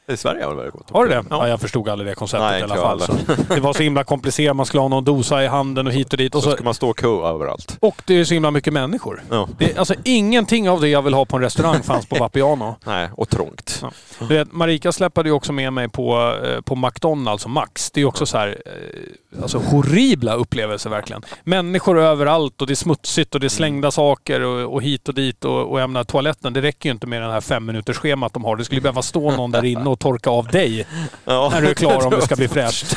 [0.08, 1.24] I Sverige har det väl gått Har det det?
[1.30, 1.36] Ja.
[1.36, 3.00] Ja, jag förstod aldrig det konceptet Nej, i alla fall.
[3.48, 4.56] Det var så himla komplicerat.
[4.56, 6.34] Man skulle ha någon dosa i handen och hit och dit.
[6.34, 7.76] Och, så så, ska man stå och kö överallt.
[7.80, 9.22] och det är så himla mycket människor.
[9.30, 9.48] Ja.
[9.58, 12.76] Det, alltså ingenting av det jag vill ha på en restaurang fanns på Vapiano.
[12.84, 13.78] Nej, och trångt.
[13.82, 13.92] Ja.
[14.18, 17.90] Du vet, Marika släppade ju också med mig på, eh, på McDonalds och Max.
[17.90, 21.22] Det är ju också så här, eh, alltså horribla upplevelser verkligen.
[21.44, 25.14] Människor överallt och det är smutsigt och det är slängda saker och, och hit och
[25.14, 27.96] dit och, och jag menar toaletten, det räcker ju inte med det här fem minuters
[27.96, 28.56] schemat de har.
[28.56, 30.86] Det skulle behöva stå någon där inne och torka av dig
[31.24, 31.48] Ja.
[31.52, 32.96] när du är klar om det ska bli fräscht.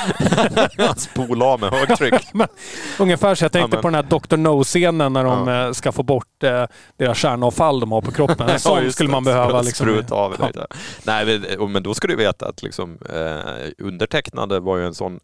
[0.98, 2.14] Spola av med högtryck.
[3.00, 4.38] Ungefär så jag tänkte Ja, på den här Dr.
[4.38, 5.66] No-scenen när de Ja.
[5.66, 6.66] eh, ska få bort eh,
[6.98, 8.50] deras kärnavfall de har på kroppen.
[8.50, 9.62] En sån skulle man behöva.
[9.62, 9.86] Liksom.
[9.86, 10.36] Spruta av.
[11.04, 15.20] Nej, men då ska du veta att liksom, eh, undertecknade var ju en sån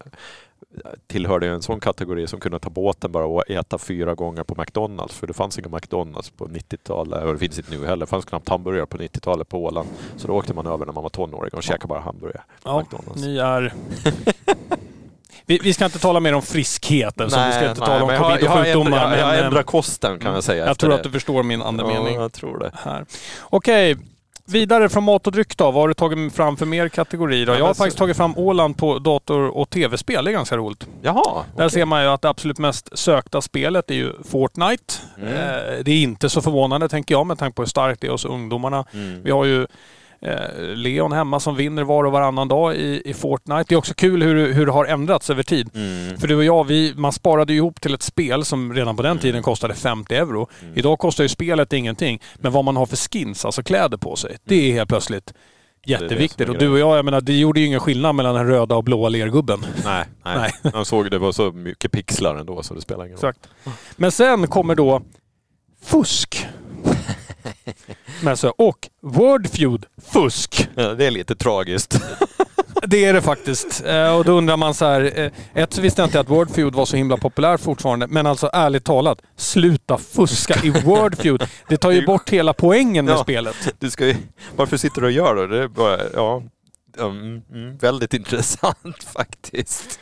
[1.06, 5.14] tillhörde en sån kategori som kunde ta båten bara och äta fyra gånger på McDonalds.
[5.14, 8.06] För det fanns inga McDonalds på 90-talet och det finns inte nu heller.
[8.06, 9.88] Det fanns knappt hamburgare på 90-talet på Åland.
[10.16, 13.22] Så då åkte man över när man var tonåring och käkade bara hamburgare Ja, McDonalds.
[13.22, 13.72] ni är...
[15.46, 18.22] Vi, vi ska inte tala mer om friskhet, så vi ska inte tala om jag
[18.22, 19.16] covid jag och sjukdomar.
[19.16, 20.66] Jag men, eh, ändrat kosten kan jag säga.
[20.66, 20.96] jag tror det.
[20.96, 22.14] att du förstår min andemening.
[22.14, 22.70] Ja, jag tror det.
[22.74, 23.06] här.
[23.40, 23.96] Okej,
[24.44, 25.64] vidare från mat och dryck då.
[25.64, 27.46] Vad har du tagit fram för mer kategorier?
[27.46, 27.52] Då?
[27.52, 30.24] Ja, Jag har faktiskt tagit fram Åland på dator och tv-spel.
[30.24, 30.86] Det är ganska roligt.
[31.02, 31.22] Jaha.
[31.56, 31.70] Där okej.
[31.70, 34.94] ser man ju att det absolut mest sökta spelet är ju Fortnite.
[35.18, 35.28] Mm.
[35.32, 38.10] Eh, Det är inte så förvånande tänker jag med tanke på hur starkt det är
[38.10, 38.84] hos ungdomarna.
[38.92, 39.22] Mm.
[39.22, 39.66] Vi har ju
[40.74, 43.64] Leon hemma som vinner var och varannan dag i, i Fortnite.
[43.68, 45.70] Det är också kul hur, hur det har ändrats över tid.
[45.74, 46.18] Mm.
[46.18, 49.02] För du och jag, vi, man sparade ju ihop till ett spel som redan på
[49.02, 49.20] den Mm.
[49.22, 50.48] tiden kostade 50 euro.
[50.74, 52.20] Idag kostar ju spelet ingenting.
[52.34, 55.32] Men vad man har för skins, alltså kläder på sig, det är helt plötsligt
[55.86, 55.98] Mm.
[55.98, 56.40] det jätteviktigt.
[56.48, 58.74] är Och du och jag, jag menar, det gjorde ju ingen skillnad mellan den röda
[58.76, 59.64] och blåa lergubben.
[59.84, 60.52] Nej, nej.
[60.62, 60.72] Nej.
[60.74, 63.30] Jag såg det var så mycket pixlar ändå så det spelar ingen roll.
[63.30, 63.48] Exakt.
[63.96, 65.02] Men sen kommer då
[65.84, 66.46] fusk.
[68.22, 70.68] Men så, och Wordfeud, fusk.
[70.74, 72.00] Ja, det är lite tragiskt.
[72.86, 73.84] Det är det faktiskt.
[73.86, 75.20] Eh, Och då undrar man så här.
[75.20, 75.30] eh,
[75.62, 78.06] Ett så visste jag inte att Wordfeud var så himla populär fortfarande.
[78.06, 81.42] Men alltså ärligt talat, sluta fuska i Wordfeud.
[81.68, 83.22] Det tar ju bort hela poängen med Ja.
[83.22, 83.74] spelet.
[83.78, 84.16] Du ska ju,
[84.56, 85.60] varför sitter du och gör det?
[85.60, 86.42] Det bara, ja,
[86.98, 90.00] mm, mm, väldigt intressant faktiskt.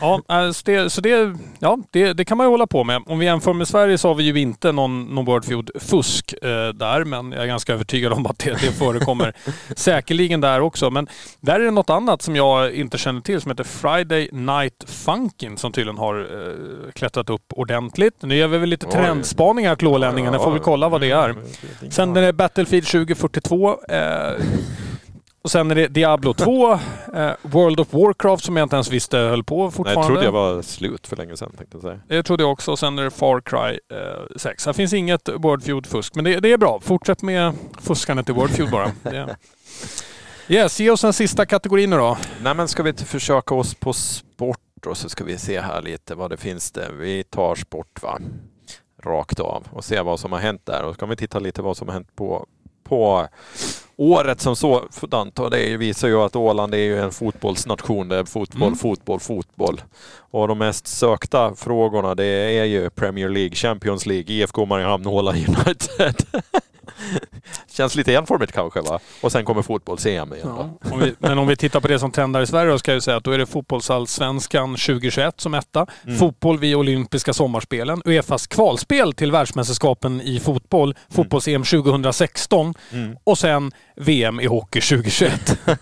[0.00, 3.02] Ja, eh, så det, så det, ja, det, det kan man ju hålla på med.
[3.06, 7.04] Om vi jämför med Sverige så har vi ju inte någon, någon Wordfeud-fusk eh, där,
[7.04, 9.36] men jag är ganska övertygad om att det, det förekommer
[9.76, 10.90] säkerligen där också.
[10.90, 11.08] Men
[11.40, 15.56] där är det något annat som jag inte känner till som heter Friday Night Funkin'
[15.56, 18.22] som tydligen har eh, klättrat upp ordentligt.
[18.22, 18.92] Nu gör vi väl lite Oj.
[18.92, 21.34] trendspaningar till ålänningarna, får vi kolla vad det är.
[21.90, 23.80] Sen är det Battlefield 2042.
[23.88, 24.32] Eh,
[25.42, 26.78] och sen är det Diablo 2, eh,
[27.42, 30.00] World of Warcraft som jag inte ens visste höll på Nej, fortfarande.
[30.00, 32.00] jag trodde jag var slut för länge sedan tänkte jag säga.
[32.08, 32.70] Det trodde jag också.
[32.70, 34.66] Och sen är det Far Cry eh, 6.
[34.66, 36.80] Här finns inget Wordfeud-fusk, men det, det är bra.
[36.82, 38.92] Fortsätt med fuskandet i Wordfeud bara.
[39.02, 39.36] Det.
[40.48, 42.18] Yes, ge oss den sista kategorin nu då.
[42.42, 45.82] Nej men ska vi inte försöka oss på sport och så ska vi se här
[45.82, 46.90] lite vad det finns där.
[46.92, 48.18] Vi tar sport va,
[49.02, 50.82] rakt av och se vad som har hänt där.
[50.84, 52.46] Och så kan vi titta lite vad som har hänt på,
[52.84, 53.28] på
[53.96, 55.38] året som sådant.
[55.38, 58.08] Och det visar ju att Åland är ju en fotbollsnation.
[58.08, 58.76] Det är fotboll, Mm.
[58.78, 59.82] fotboll, fotboll.
[60.30, 65.36] Och de mest sökta frågorna det är ju Premier League, Champions League, IFK Mariehamn, Åland
[65.48, 66.14] United.
[67.70, 68.98] Känns lite enformigt kanske va?
[69.20, 70.48] Och sen kommer fotbolls-EM igen.
[70.48, 70.70] va?
[70.90, 73.02] Om vi, men om vi tittar på det som trendar i Sverige då ska jag
[73.02, 75.86] säga att då är det fotbollsallsvenskan 2021 som etta.
[76.06, 76.18] Mm.
[76.18, 78.02] Fotboll vid olympiska sommarspelen.
[78.04, 80.94] Uefas kvalspel till världsmästerskapen i fotboll.
[81.08, 82.74] Fotbolls-EM 2016.
[82.92, 83.16] Mm.
[83.24, 85.58] Och sen VM i hockey 2021.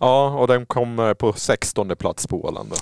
[0.00, 2.72] Ja, och den kommer på 16 plats på Åland.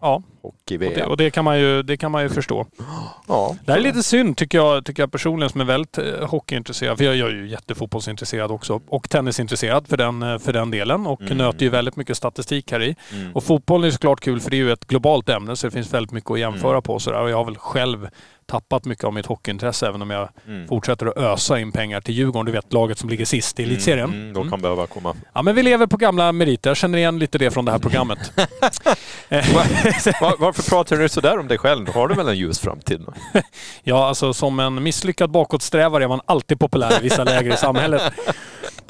[0.00, 1.10] Ja, i och det, VM.
[1.10, 2.66] och det, kan man ju, det kan man ju förstå.
[3.28, 6.28] Ja, Det här är lite synd tycker jag, tycker jag personligen som är väldigt eh,
[6.28, 6.98] hockeyintresserad.
[6.98, 8.80] För jag, jag är ju jättefotbollsintresserad också.
[8.88, 11.06] Och tennisintresserad för den, eh, för den delen.
[11.06, 11.36] Och Mm.
[11.38, 12.96] nöter ju väldigt mycket statistik här i.
[13.12, 13.32] Mm.
[13.36, 15.94] Och fotboll är såklart kul för det är ju ett globalt ämne så det finns
[15.94, 16.82] väldigt mycket att jämföra Mm.
[16.82, 16.98] på.
[16.98, 17.20] Sådär.
[17.20, 18.08] Och jag har väl själv
[18.50, 20.68] tappat mycket av mitt hockeyintresse även om jag mm.
[20.68, 22.46] fortsätter att ösa in pengar till Djurgården.
[22.46, 24.08] Du vet laget som ligger sist i mm, elitserien.
[24.08, 25.16] Mm, mm, de kan behöva komma.
[25.32, 26.70] Ja men vi lever på gamla meriter.
[26.70, 28.32] Jag känner igen lite det från det här programmet.
[30.20, 31.88] Var, varför pratar du sådär om dig själv?
[31.94, 33.06] Har du väl en ljus framtid?
[33.82, 38.02] ja alltså som en misslyckad bakåtsträvare är man alltid populär i vissa läger i samhället.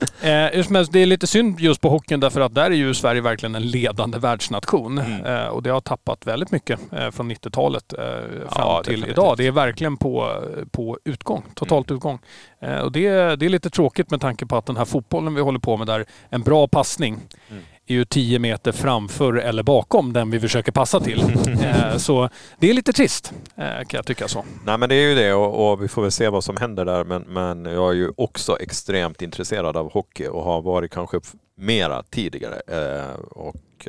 [0.01, 3.55] Eh, det är lite synd just på hockeyn därför att där är ju Sverige verkligen
[3.55, 4.99] en ledande världsnation.
[4.99, 5.25] Mm.
[5.25, 9.19] Eh, och det har tappat väldigt mycket eh, från 90-talet eh, fram ja, till definitivt.
[9.19, 9.37] idag.
[9.37, 11.97] Det är verkligen på, på utgång, totalt mm.
[11.97, 12.19] utgång.
[12.61, 15.41] Eh, och det, det är lite tråkigt med tanke på att den här fotbollen vi
[15.41, 17.19] håller på med där, en bra passning
[17.51, 21.21] mm är ju 10 meter framför eller bakom den vi försöker passa till.
[21.61, 24.45] Eh, så det är lite trist eh, kan jag tycka så.
[24.65, 26.85] Nej men det är ju det och, och, vi får väl se vad som händer
[26.85, 31.21] där men, men jag är ju också extremt intresserad av hockey och har varit kanske
[31.55, 32.61] mera tidigare.
[32.67, 33.89] Eh, och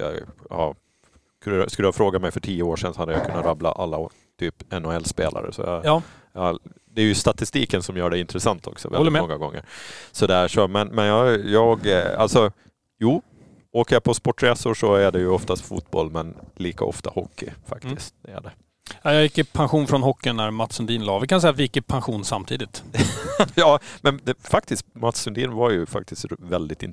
[0.50, 0.76] ja,
[1.39, 3.97] skulle du ha frågat mig för tio år sedan så hade jag kunnat rabbla alla
[4.41, 5.51] typ NHL-spelare.
[5.51, 6.01] Så jag, ja.
[6.34, 6.60] jag,
[6.95, 9.63] det är ju statistiken som gör det intressant också väldigt många gånger.
[10.12, 12.51] Så där, så, men, men jag, jag, alltså,
[12.99, 13.21] jo,
[13.73, 18.15] Åker jag på sportresor så är det ju oftast fotboll, men lika ofta hockey faktiskt.
[18.23, 18.23] Mm.
[18.23, 18.51] Det är det.
[19.04, 21.19] Jag gick i pension från hockeyn när Mats Sundin la.
[21.19, 22.84] Vi kan säga att vi gick i pension samtidigt.
[23.56, 26.84] ja, men det, faktiskt, Mats Sundin var ju faktiskt väldigt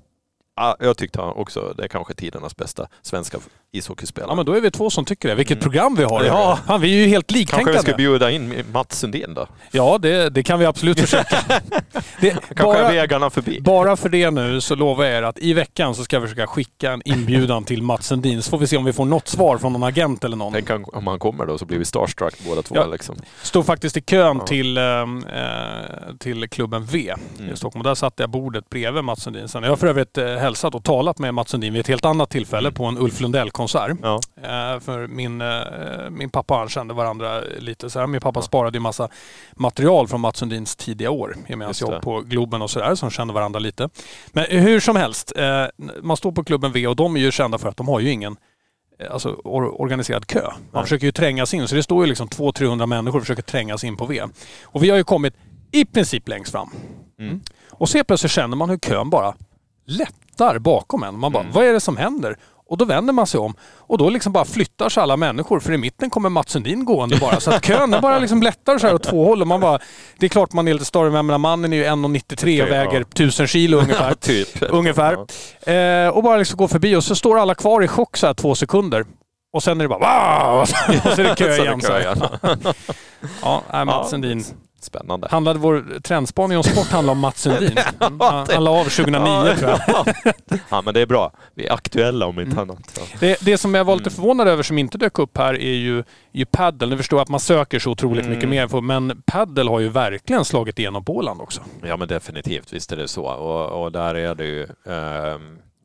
[0.57, 3.39] Ja, jag tyckte han också, det är kanske tidernas bästa svenska
[3.73, 4.31] ishockeyspelare.
[4.31, 5.35] Ja men då är vi två som tycker det.
[5.35, 5.63] Vilket mm.
[5.63, 6.25] program vi har.
[6.25, 7.73] Ja, fan, vi är ju helt liktänkande.
[7.73, 9.47] Kanske vi ska bjuda in Mats Sundin då?
[9.71, 11.39] Ja, det, det kan vi absolut försöka.
[12.21, 13.61] det, kanske bara, vägarna förbi.
[13.61, 16.47] Bara för det nu så lovar jag er att i veckan så ska jag försöka
[16.47, 18.43] skicka en inbjudan till Mats Sundin.
[18.43, 20.53] Så får vi se om vi får något svar från någon agent eller någon.
[20.53, 22.75] Tänk om han kommer då så blir vi starstruck båda två.
[22.75, 23.17] Ja, liksom.
[23.43, 24.47] Stod faktiskt i kön ja.
[24.47, 24.85] till, äh,
[26.19, 27.53] till klubben V mm.
[27.53, 27.83] i Stockholm.
[27.83, 29.49] Där satte jag bordet bredvid Mats Sundin.
[29.49, 32.05] Sen jag har för övrigt äh, hälsat och talat med Mats Sundin vid ett helt
[32.05, 32.75] annat tillfälle mm.
[32.75, 33.21] på en Ulf
[33.59, 33.99] Lundell-konsert.
[34.03, 34.21] Ja.
[34.43, 38.07] Eh, för min, eh, min pappa och han kände varandra lite så här.
[38.07, 38.43] Min pappa ja.
[38.43, 39.09] sparade ju massa
[39.57, 43.11] material från Mats Sundins tidiga år med hans jobb på Globen och sådär, så de
[43.11, 43.89] kände varandra lite.
[44.33, 45.65] Men hur som helst, eh,
[46.03, 48.11] man står på klubben V och de är ju kända för att de har ju
[48.11, 48.37] ingen
[49.11, 50.43] alltså, or organiserad kö.
[50.43, 50.83] Man Nej.
[50.83, 53.97] försöker ju trängas in, så det står ju liksom 200-300 människor och försöker trängas in
[53.97, 54.23] på V.
[54.63, 55.35] Och vi har ju kommit
[55.73, 56.71] i princip längst fram.
[57.19, 57.41] Mm.
[57.71, 59.35] Och så plötsligt känner man hur kön bara
[59.87, 61.19] lättar bakom en.
[61.19, 61.53] Man bara, mm.
[61.55, 62.39] vad är det som händer?
[62.69, 65.73] Och då vänder man sig om och då liksom bara flyttar sig alla människor för
[65.73, 67.41] i mitten kommer Mats Sundin gående bara.
[67.41, 69.41] Så att kön bara liksom lättar så här åt två håll.
[69.41, 69.79] Och man bara,
[70.19, 73.47] det är klart man är lite större, men mannen är ju 1,93 och väger 1000
[73.47, 74.15] kilo ungefär.
[74.15, 74.49] typ.
[74.61, 75.13] ungefär.
[75.61, 78.35] Eh, och bara liksom går förbi och så står alla kvar i chock så här
[78.35, 79.05] två sekunder.
[79.53, 79.99] Och sen är det bara
[80.51, 80.61] wow!
[80.61, 81.81] Och så är det kö igen.
[81.81, 81.93] Så
[83.43, 84.45] ja, Mats Sundin.
[84.81, 85.29] Spännande.
[85.31, 87.77] Handlade vår trendspaning om sport handlade om Mats Sundin?
[87.99, 90.15] Han, han la av 2009 ja, tror jag.
[90.71, 91.33] ja men det är bra.
[91.55, 92.71] Vi är aktuella om inte mm.
[92.71, 93.01] annat.
[93.21, 94.15] Det, det, som jag var lite mm.
[94.15, 96.89] förvånad över som inte dök upp här är ju, ju paddel.
[96.89, 98.35] Nu förstår jag att man söker så otroligt mm.
[98.35, 101.61] mycket mer men paddel har ju verkligen slagit igenom på Åland också.
[101.83, 103.25] Ja men definitivt, visst är det så.
[103.25, 105.39] Och, och där är det ju eh,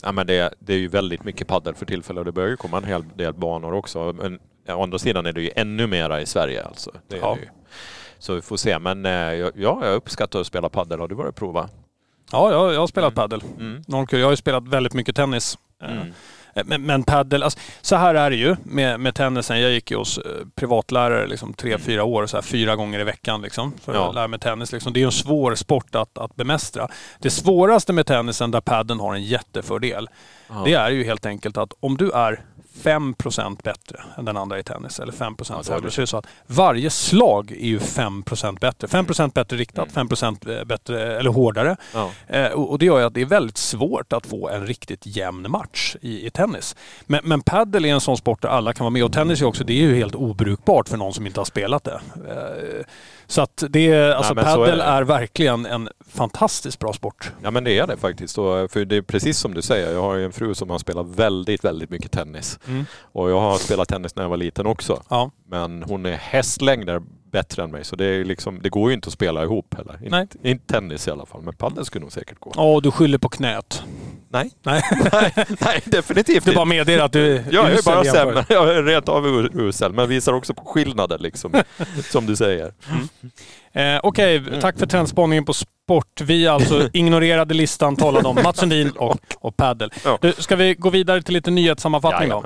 [0.06, 2.58] Ja, men det, det är ju väldigt mycket paddel för tillfället och det börjar ju
[2.58, 4.14] komma en hel del banor också.
[4.14, 6.92] Men å andra sidan är det ju ännu mera i Sverige alltså.
[7.08, 7.36] Det är ja.
[7.36, 7.48] det ju.
[8.24, 8.80] Så vi får se.
[8.80, 11.00] Men eh, ja, jag uppskattar att spela padel.
[11.00, 11.70] Har du varit prova?
[12.32, 13.30] Ja, jag, jag har spelat mm.
[13.30, 13.44] padel.
[13.60, 13.84] Mm.
[13.88, 15.58] Jag har ju spelat väldigt mycket tennis.
[15.84, 16.14] Eh, mm.
[16.66, 19.62] Men, men padel, alltså, så här är det ju med, med tennisen.
[19.62, 20.24] Jag gick ju hos eh,
[20.56, 21.82] privatlärare liksom, tre, mm.
[21.82, 24.10] fyra år, så här, fyra gånger i veckan liksom, för ja.
[24.10, 24.72] att lära mig tennis.
[24.72, 24.94] Liksom.
[24.94, 26.88] Det är en svår sport att, att bemästra.
[27.20, 30.10] Det svåraste med tennisen, där padden har en jättefördel,
[30.50, 30.62] ja.
[30.66, 32.42] det är ju helt enkelt att om du är
[32.82, 35.92] 5% bättre än den andra i tennis, eller 5 procent ja, högre.
[35.92, 38.88] Så är det så att varje slag är ju 5% bättre.
[38.88, 40.68] 5% bättre riktat, 5 mm.
[40.68, 41.76] bättre, eller hårdare.
[41.94, 42.12] Ja.
[42.28, 45.52] Eh, och det gör ju att det är väldigt svårt att få en riktigt jämn
[45.52, 46.76] match i, i tennis.
[47.06, 49.46] Men, men padel är en sån sport där alla kan vara med och tennis är
[49.46, 52.02] också, det är ju helt obrukbart för någon som inte har spelat det.
[52.28, 52.86] Eh,
[53.34, 57.32] så att det, alltså Nej, padel är, är, verkligen en fantastiskt bra sport.
[57.43, 58.38] Ja men det är det faktiskt.
[58.38, 60.80] Och för det är precis som du säger, jag har ju en fru som har
[60.80, 62.60] spelat väldigt, väldigt mycket tennis.
[62.67, 62.86] Mm.
[63.02, 65.04] Och jag har spelat tennis när jag var liten också.
[65.10, 65.32] Ja.
[65.48, 67.02] Men hon är hästlängder
[67.34, 67.86] bättre än mig.
[67.86, 70.00] Så det, liksom, det går ju inte att spela ihop heller.
[70.02, 70.22] Nej.
[70.22, 72.52] Inte, inte tennis i alla fall, men padel skulle nog säkert gå.
[72.56, 73.84] Ja, du skyller på knät.
[74.30, 74.52] Nej.
[74.63, 75.34] Nej.
[75.60, 76.50] nej, definitivt inte.
[76.50, 78.46] Du bara medger att du är Jag är bara sämre.
[78.50, 81.54] Jag är rent av usel, men visar också på skillnader liksom,
[82.12, 82.74] som du säger.
[82.89, 83.96] Mm.
[83.96, 86.22] Eh, Okej, okay, tack för trendspaningen på sport.
[86.22, 89.91] Vi alltså ignorerade listan, talade om Mats Sundin och, och padel.
[90.06, 90.17] Ja.
[90.38, 92.43] ska vi gå vidare till lite nyhetssammanfattning då?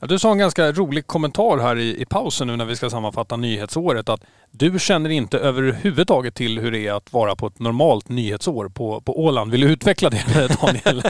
[0.00, 2.90] Ja, du sa en ganska rolig kommentar här i, i pausen nu när vi ska
[2.90, 4.08] sammanfatta nyhetsåret.
[4.08, 8.68] Att du känner inte överhuvudtaget till hur det är att vara på ett normalt nyhetsår
[8.68, 9.50] på, på Åland.
[9.50, 10.24] Vill du utveckla det
[10.60, 11.02] Daniel?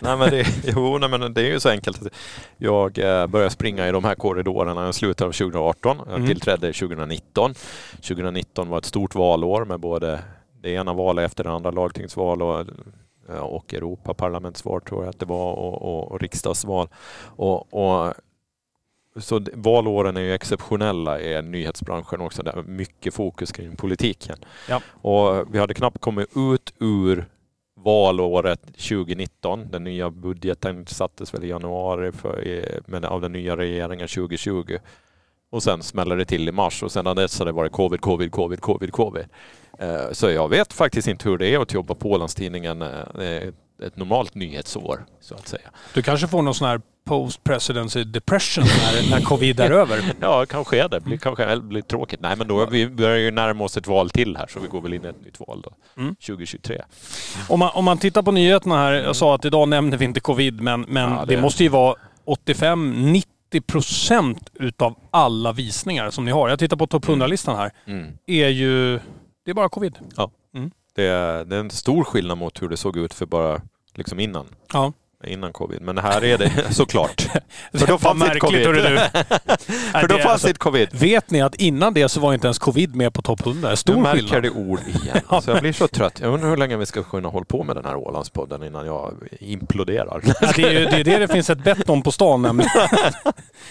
[0.00, 2.02] nej, men det, jo, nej, men det är ju så enkelt.
[2.56, 5.96] Jag eh, började springa i de här korridorerna i slutet av 2018.
[6.06, 6.26] Jag mm.
[6.26, 7.54] tillträdde 2019.
[7.92, 10.20] 2019 var ett stort valår med både
[10.62, 12.66] det ena valet efter det andra, lagtingsval och
[13.40, 16.88] och Europaparlamentsval tror jag att det var och, och, och riksdagsval.
[17.36, 18.14] Och, och,
[19.20, 22.42] så valåren är ju exceptionella i nyhetsbranschen också.
[22.42, 24.36] Där mycket fokus kring politiken.
[24.68, 24.80] Ja.
[24.92, 27.26] Och vi hade knappt kommit ut ur
[27.76, 29.70] valåret 2019.
[29.70, 34.78] Den nya budgeten sattes väl i januari för, med, av den nya regeringen 2020.
[35.50, 38.32] Och sen smäller det till i mars och sedan dess har det varit covid, covid,
[38.32, 39.24] covid, covid, covid.
[39.78, 43.48] Eh, så jag vet faktiskt inte hur det är att jobba på Ålandstidningen eh,
[43.82, 45.70] ett normalt nyhetsår så att säga.
[45.94, 50.02] Du kanske får någon sån här post presidency depression när, när covid är över?
[50.20, 50.98] ja, kanske är det.
[50.98, 52.20] Det blir kanske blir tråkigt.
[52.20, 54.80] Nej, men då vi börjar ju närma oss ett val till här så vi går
[54.80, 56.14] väl in i ett nytt val då, mm.
[56.14, 56.82] 2023.
[57.48, 58.92] Om man, om man tittar på nyheterna här.
[58.92, 61.36] Jag sa att idag nämner vi inte covid, men, men ja, det...
[61.36, 61.94] det måste ju vara
[62.26, 63.24] 85-90
[63.66, 66.48] procent utav alla visningar som ni har.
[66.48, 67.70] Jag tittar på topp 100-listan här.
[67.86, 68.18] Mm.
[68.26, 69.00] är ju
[69.44, 69.98] det är bara covid.
[70.16, 70.30] Ja.
[70.54, 70.70] Mm.
[70.94, 73.60] Det, är, det är en stor skillnad mot hur det såg ut för bara
[73.94, 74.46] liksom innan.
[74.72, 74.92] Ja
[75.26, 75.82] innan covid.
[75.82, 77.20] Men här är det såklart.
[77.72, 78.62] för då fanns inte covid.
[79.92, 80.88] för då fanns alltså, inte covid.
[80.92, 83.76] Vet ni att innan det så var inte ens covid med på topp 100?
[83.76, 84.42] Stor nu märker skillnad.
[84.42, 85.20] det ord igen.
[85.28, 86.20] Alltså jag blir så trött.
[86.20, 89.14] Jag undrar hur länge vi ska kunna hålla på med den här Ålandspodden innan jag
[89.40, 90.20] imploderar.
[90.40, 92.70] Ja, det, är ju, det är det det finns ett bett om på stan nämligen.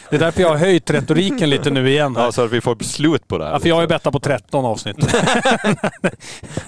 [0.10, 2.16] Det är därför jag har höjt retoriken lite nu igen.
[2.16, 2.24] Här.
[2.24, 3.52] Ja, så att vi får slut på det här.
[3.52, 4.98] Ja, för jag har ju bettat på 13 avsnitt.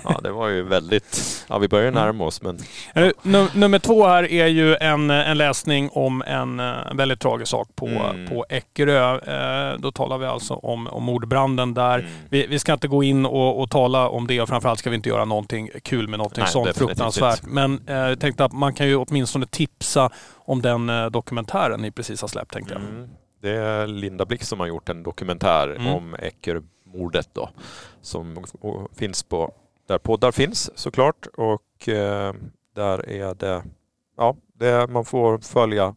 [0.03, 1.45] ja, det var ju väldigt...
[1.47, 2.59] Ja, vi börjar närma oss men...
[3.53, 7.88] Nummer två här är ju en, en läsning om en, en väldigt tragisk sak på,
[7.88, 8.27] mm.
[8.27, 9.19] på Eckerö.
[9.19, 11.99] Eh, då talar vi alltså om, om mordbranden där.
[11.99, 12.12] Mm.
[12.29, 14.95] Vi, vi, ska inte gå in och, och, tala om det och framförallt ska vi
[14.95, 17.41] inte göra någonting kul med någonting Nej, sånt fruktansvärt.
[17.43, 21.91] Men eh, jag tänkte att man kan ju åtminstone tipsa om den eh, dokumentären ni
[21.91, 22.84] precis har släppt tänkte jag.
[22.84, 23.10] Mm.
[23.41, 25.88] Det är Linda Blick som har gjort en dokumentär mm.
[25.88, 27.49] om Eckermordet då.
[28.01, 28.45] Som
[28.95, 29.53] finns på
[29.88, 32.34] där poddar finns såklart och eh,
[32.75, 33.63] där är det
[34.17, 35.95] ja, det, man får följa,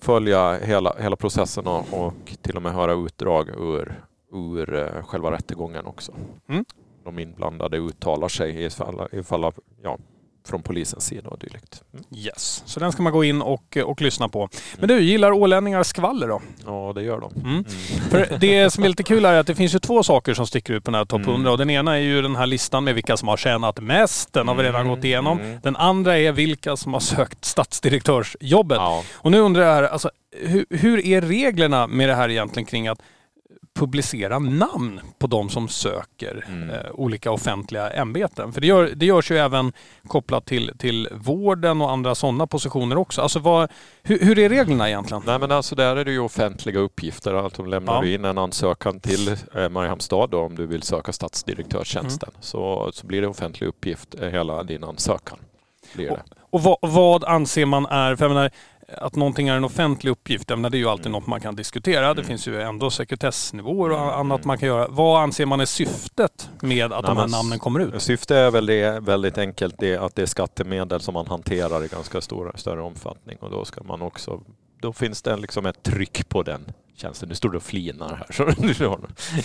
[0.00, 5.30] följa hela, hela processen och, och till och med höra utdrag ur, ur uh, själva
[5.30, 6.12] rättegången också.
[6.48, 6.64] Mm.
[7.04, 9.98] De inblandade uttalar sig ifall, ifall ja,
[10.48, 11.82] från polisens sida och dylikt.
[11.92, 12.04] Mm.
[12.14, 14.48] Yes, så den ska man gå in och, och lyssna på.
[14.78, 16.42] Men du, gillar ålänningar skvaller då?
[16.66, 17.32] Ja, det gör de.
[17.34, 17.48] Mm.
[17.48, 17.64] Mm.
[18.10, 20.74] För det som är lite kul är att det finns ju två saker som sticker
[20.74, 21.52] ut på den här topp 100 mm.
[21.52, 24.32] och den ena är ju den här listan med vilka som har tjänat mest.
[24.32, 25.40] Den har vi redan gått igenom.
[25.40, 25.60] Mm.
[25.62, 28.78] Den andra är vilka som har sökt stadsdirektörsjobbet.
[28.78, 29.02] Ja.
[29.14, 32.88] Och nu undrar jag här, alltså, hur, hur är reglerna med det här egentligen kring
[32.88, 32.98] att
[33.78, 36.70] publicera namn på de som söker mm.
[36.70, 38.52] eh, olika offentliga ämbeten.
[38.52, 39.72] För det, gör, det görs ju även
[40.08, 43.22] kopplat till, till vården och andra sådana positioner också.
[43.22, 43.70] Alltså vad,
[44.02, 45.22] hur, hur, är reglerna egentligen?
[45.26, 47.34] Nej men alltså där är det ju offentliga uppgifter.
[47.34, 48.00] Alltså lämnar ja.
[48.00, 52.42] du in en ansökan till eh, Mariehamnstad om du vill söka stadsdirektörstjänsten mm.
[52.42, 55.38] så, så blir det offentlig uppgift eh, hela din ansökan.
[55.94, 56.12] Blir det.
[56.12, 58.50] Och, och vad, vad, anser man är, för jag menar,
[58.96, 61.12] att någonting är en offentlig uppgift, det är ju alltid mm.
[61.12, 62.00] något man kan diskutera.
[62.00, 62.24] Det mm.
[62.24, 64.88] finns ju ändå sekretessnivåer och annat man kan göra.
[64.88, 68.02] Vad anser man är syftet med att Nej, de här namnen kommer ut?
[68.02, 71.88] Syftet är väl det, väldigt enkelt det att det är skattemedel som man hanterar i
[71.88, 74.40] ganska stora, större omfattning och då ska man också
[74.80, 77.28] då finns det liksom ett tryck på den tjänsten.
[77.28, 78.44] Nu står du och flinar här så
[78.78, 79.00] du har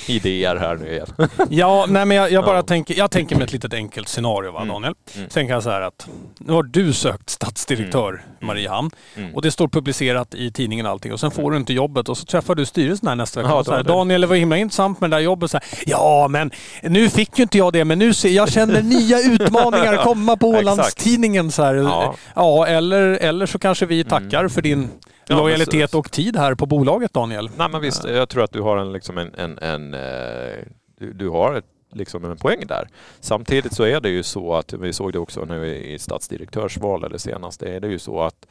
[0.07, 1.07] idéer här nu igen.
[1.49, 2.61] ja, nej men jag, jag bara ja.
[2.61, 4.73] tänker, jag tänker med ett litet enkelt scenario va mm.
[4.73, 4.93] Daniel.
[5.15, 5.29] Mm.
[5.29, 8.21] Sen kan jag säga att nu har du sökt stadsdirektör mm.
[8.41, 9.35] i Mariehamn mm.
[9.35, 12.25] och det står publicerat i tidningen allting och sen får du inte jobbet och så
[12.25, 15.09] träffar du styrelsen här nästa vecka ja, och säger Daniel det var himla intressant med
[15.09, 15.51] det där jobbet.
[15.51, 18.81] Så här, ja men nu fick ju inte jag det men nu ser jag känner
[18.81, 21.51] nya utmaningar komma på Ålandstidningen.
[21.51, 21.75] Så här.
[21.75, 22.15] Ja.
[22.35, 24.49] ja, eller, eller så kanske vi tackar mm.
[24.49, 24.89] för din
[25.27, 27.44] ja, lojalitet och tid här på bolaget Daniel.
[27.57, 30.63] Nej men visst, jag tror att du har en, liksom en, en, en eh,
[30.99, 32.87] du, du, har ett, liksom en poäng där.
[33.19, 37.59] Samtidigt så är det ju så att, vi såg det också nu i stadsdirektörsvalet senast,
[37.59, 38.45] det är det ju så att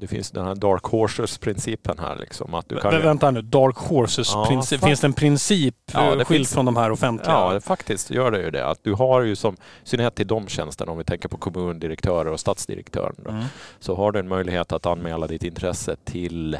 [0.00, 2.16] det finns den här Dark Horses-principen här.
[2.16, 4.80] Liksom, att du kan Men, vänta nu, Dark Horses-princip.
[4.82, 7.32] Ja, finns det en princip ja, det skild från de här offentliga?
[7.32, 8.66] Ja, det faktiskt gör det ju det.
[8.66, 12.32] Att du har ju som, i synnerhet till de tjänsterna, om vi tänker på kommundirektörer
[12.32, 13.44] och stadsdirektörer, mm.
[13.80, 16.58] så har du en möjlighet att anmäla ditt intresse till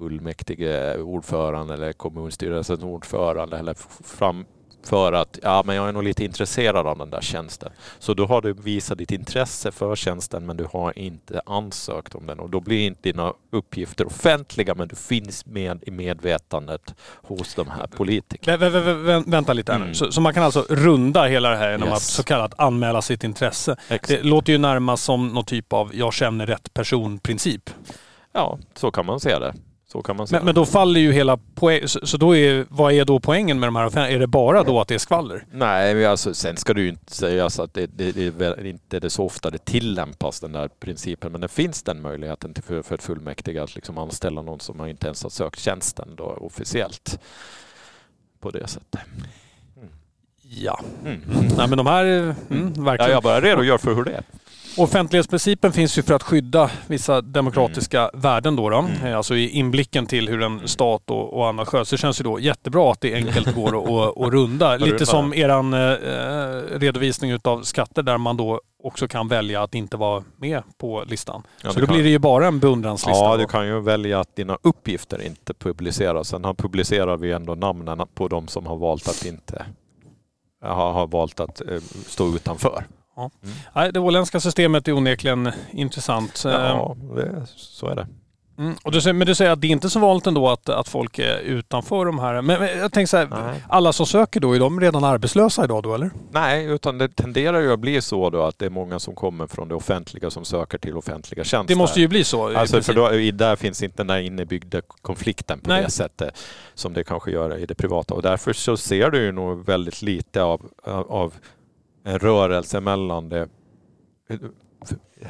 [0.00, 3.74] fullmäktige ordförande eller kommunstyrelsens ordförande eller
[4.04, 4.44] fram
[4.82, 7.72] för att ja, men jag är nog lite intresserad av den där tjänsten.
[7.98, 12.26] Så då har du visat ditt intresse för tjänsten men du har inte ansökt om
[12.26, 17.54] den och då blir inte dina uppgifter offentliga men du finns med i medvetandet hos
[17.54, 18.56] de här politikerna.
[18.56, 19.84] Vä vä vä vänta lite här nu.
[19.84, 19.94] Mm.
[19.94, 21.96] Så, så, man kan alltså runda hela det här genom yes.
[21.96, 23.76] att så kallat anmäla sitt intresse.
[23.88, 24.08] Exakt.
[24.08, 27.70] Det låter ju närmast som någon typ av jag känner rätt person-princip.
[28.32, 29.54] Ja, så kan man se det.
[29.92, 30.38] Så kan man säga.
[30.38, 31.88] Men, men då faller ju hela poängen.
[31.88, 34.80] Så, så, då är, vad är då poängen med de här Är det bara då
[34.80, 35.44] att det är skvaller?
[35.52, 39.00] Nej, men alltså, sen ska det ju inte sägas att det, det, det är inte
[39.00, 41.32] det så ofta det tillämpas den där principen.
[41.32, 44.86] Men det finns den möjligheten till, för, för ett fullmäktige att liksom anställa någon som
[44.86, 47.18] inte ens har sökt tjänsten då, officiellt.
[48.40, 49.00] På det sättet.
[49.76, 49.88] Mm.
[50.42, 50.80] Ja.
[51.04, 51.20] Mm.
[51.56, 52.34] Nej men de här, mm,
[52.84, 53.10] verkligen.
[53.10, 54.24] Ja, jag bara redogör för hur det är.
[54.76, 58.20] Offentlighetsprincipen finns ju för att skydda vissa demokratiska mm.
[58.20, 58.70] värden då.
[58.70, 58.78] då.
[58.78, 59.06] Mm.
[59.06, 60.68] Eh, alltså i inblicken till hur en mm.
[60.68, 61.90] stat och, och annat sköts.
[61.90, 64.76] Det känns ju då jättebra att det enkelt går att, att runda.
[64.76, 65.78] Lite som eran eh,
[66.78, 71.42] redovisning utav skatter där man då också kan välja att inte vara med på listan.
[71.62, 71.94] Ja, så då kan...
[71.94, 73.24] blir det ju bara en beundranslista.
[73.24, 73.36] Ja, då.
[73.36, 76.28] du kan ju välja att dina uppgifter inte publiceras.
[76.28, 79.66] Sen publicerar vi ändå namnen på de som har valt att inte
[80.64, 82.84] har, har valt att eh, stå utanför.
[83.20, 83.30] Ja.
[83.74, 83.92] Mm.
[83.92, 86.42] det åländska systemet är onekligen intressant.
[86.44, 88.06] Ja, det, så är det.
[88.60, 88.76] Mm.
[88.82, 91.18] Och du, men du säger att det är inte så vanligt ändå att, att folk
[91.18, 92.42] är utanför de här.
[92.42, 93.62] Men, men jag tänker så här, Nej.
[93.68, 96.10] alla som söker då, är de redan arbetslösa idag då eller?
[96.30, 99.46] Nej, utan det tenderar ju att bli så då att det är många som kommer
[99.46, 101.74] från det offentliga som söker till offentliga tjänster.
[101.74, 102.56] Det måste ju bli så.
[102.58, 105.82] Alltså för då, där finns inte den där innebyggda konflikten på Nej.
[105.82, 106.38] det sättet
[106.74, 108.14] som det kanske gör i det privata.
[108.14, 110.60] Och därför så ser du ju nog väldigt lite av,
[111.08, 111.34] av
[112.04, 113.48] en rörelse mellan det,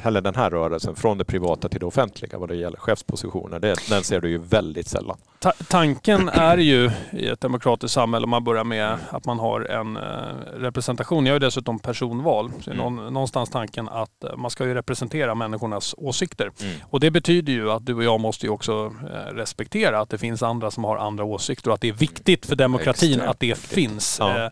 [0.03, 3.59] eller den här rörelsen från det privata till det offentliga vad det gäller chefspositioner.
[3.59, 5.17] Det, den ser du ju väldigt sällan.
[5.39, 9.61] Ta tanken är ju i ett demokratiskt samhälle, om man börjar med att man har
[9.61, 10.01] en eh,
[10.53, 11.25] representation.
[11.25, 12.51] Jag är dessutom personval.
[12.61, 12.95] Så mm.
[12.95, 16.51] någonstans tanken att eh, man ska ju representera människornas åsikter.
[16.61, 16.75] Mm.
[16.83, 20.17] Och det betyder ju att du och jag måste ju också eh, respektera att det
[20.17, 23.29] finns andra som har andra åsikter och att det är viktigt för demokratin Extra.
[23.29, 24.17] att det finns.
[24.19, 24.49] Ja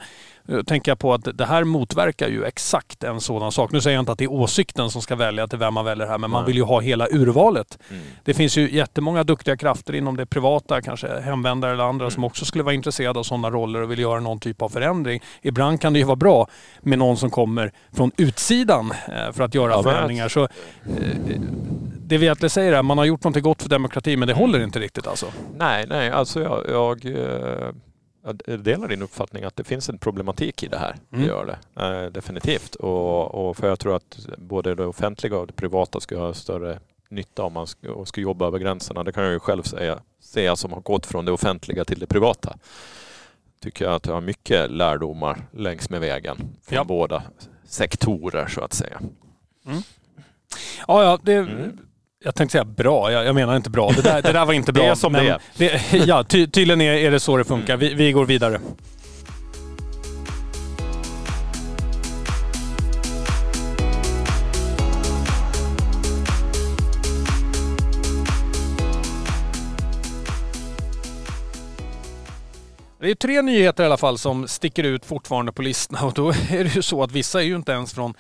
[0.66, 3.72] tänker jag på att det här motverkar ju exakt en sådan sak.
[3.72, 6.08] Nu säger jag inte att det är åsikten som ska välja till vem man väljer
[6.08, 7.80] här, men man vill ju ha hela urvalet.
[7.90, 8.04] Mm.
[8.24, 12.12] Det finns ju jättemånga duktiga krafter inom det privata, kanske hemvändare eller andra, mm.
[12.12, 15.22] som också skulle vara intresserade av sådana roller och vill göra någon typ av förändring.
[15.42, 16.48] Ibland kan det ju vara bra
[16.82, 20.30] med någon som kommer från utsidan eh, för att göra ja, förändringar.
[20.30, 20.50] Så, eh,
[22.10, 24.34] det vi egentligen säger är att man har gjort något gott för demokratin, men det
[24.34, 25.26] håller inte riktigt alltså.
[25.58, 27.70] Nej, nej, alltså jag, jag eh,
[28.46, 30.96] jag delar din uppfattning att det finns en problematik i det här.
[31.12, 31.22] Mm.
[31.22, 32.76] Det gör det eh, definitivt.
[32.76, 36.80] Och, och, för jag tror att både det offentliga och det privata ska ha större
[37.10, 37.68] nytta om man
[38.06, 39.04] ska jobba över gränserna.
[39.04, 42.08] Det kan jag ju själv säga, säga som har gått från det offentliga till det
[42.08, 42.58] privata.
[43.62, 46.84] Tycker jag att jag har mycket lärdomar längs med vägen från ja.
[46.84, 47.24] båda
[47.64, 49.02] sektorer så att säga.
[49.66, 49.82] Mm.
[50.88, 51.78] Ja, ja, det, mm.
[52.24, 53.91] Jag tänkte säga bra, jag, jag, menar inte bra.
[53.95, 54.84] Det där, det där var inte bra.
[54.84, 55.41] det är som det är.
[55.57, 57.78] Det, ja, ty, tydligen är, är, det så det funkar.
[57.78, 58.59] Vi, vi går vidare.
[72.99, 76.30] Det är tre nyheter i alla fall som sticker ut fortfarande på listorna och då
[76.30, 78.13] är det ju så att vissa är ju inte ens från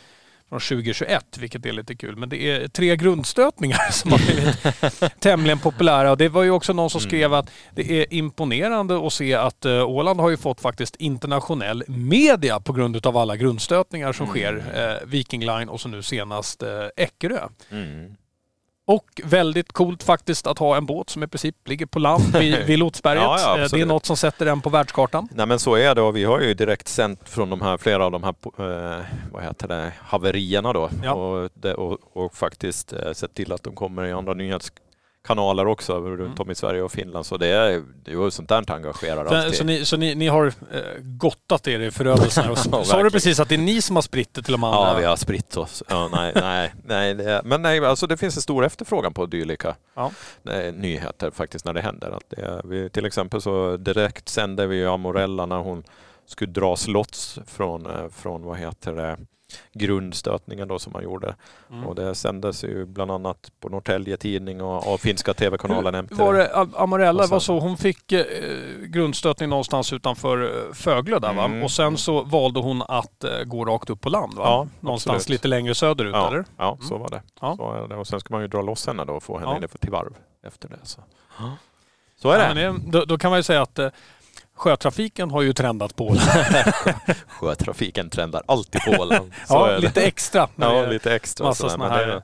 [0.49, 2.15] från 2021, vilket är lite kul.
[2.15, 6.11] Men det är tre grundstötningar som har blivit tämligen populära.
[6.11, 7.09] Och det var ju också någon som mm.
[7.09, 11.83] skrev att det är imponerande att se att uh, Åland har ju fått faktiskt internationell
[11.87, 14.35] media på grund av alla grundstötningar som mm.
[14.35, 14.53] sker.
[14.55, 17.47] Uh, Viking Line och så nu senast uh, Eckerö.
[17.71, 18.15] Mm.
[18.89, 22.57] Och väldigt coolt faktiskt att ha en båt som i princip ligger på land vid,
[22.67, 23.23] vid Lotsberget.
[23.23, 25.27] ja, ja, det är något som sätter den på världskartan.
[25.31, 28.05] Nej men så är det och vi har ju direkt sänt från de här, flera
[28.05, 30.89] av de här eh, vad heter det, haverierna då.
[31.03, 31.13] Ja.
[31.13, 34.71] Och, det, och, och, faktiskt eh, sett till att de kommer i andra nyhets
[35.27, 36.35] kanaler också runt mm.
[36.37, 37.25] om i Sverige och Finland.
[37.25, 39.55] Så det är, ju sånt där engagerar så, alltid.
[39.55, 42.55] Så, ni, så ni, ni har eh, gottat er i förödelsen?
[42.71, 44.79] ja, Sa du precis att det är ni som har spritt det till de andra?
[44.79, 45.83] Ja, vi har spritt oss.
[45.87, 49.75] Ja, nej, nej, nej, det, men nej, alltså det finns en stor efterfrågan på dylika
[49.95, 50.11] ja.
[50.41, 52.11] nej, nyheter faktiskt när det händer.
[52.11, 55.83] Att det, vi, till exempel så direkt sände vi Amorella när hon
[56.25, 59.17] skulle dras lots från, eh, från vad heter det,
[59.73, 61.35] grundstötningen då som man gjorde.
[61.71, 61.87] Mm.
[61.87, 66.23] Och det sändes ju bland annat på Norrtälje Tidning och, och finska tv-kanalen MTV.
[66.23, 68.25] Var det Amarella var så, hon fick eh,
[68.81, 71.45] grundstötning någonstans utanför eh, Fögle där va?
[71.45, 71.63] Mm.
[71.63, 74.43] Och sen så valde hon att eh, gå rakt upp på land va?
[74.43, 75.29] Ja, någonstans absolut.
[75.29, 76.45] lite längre söderut ja, eller?
[76.57, 76.81] Ja, mm.
[76.81, 77.21] så var det.
[77.41, 77.55] Ja.
[77.57, 77.95] Så är det.
[77.95, 79.67] Och sen ska man ju dra loss henne då och få henne ja.
[79.67, 80.79] till varv efter det.
[80.83, 81.01] Så,
[82.21, 82.61] så är det.
[82.61, 83.89] det då, då, kan man ju säga att eh,
[84.59, 86.29] Sjötrafiken har ju trendat på Åland.
[87.27, 89.31] Sjötrafiken trendar alltid på Åland.
[89.49, 90.47] Ja, lite extra.
[90.55, 91.45] Ja, lite extra.
[91.45, 92.21] massa men här- det,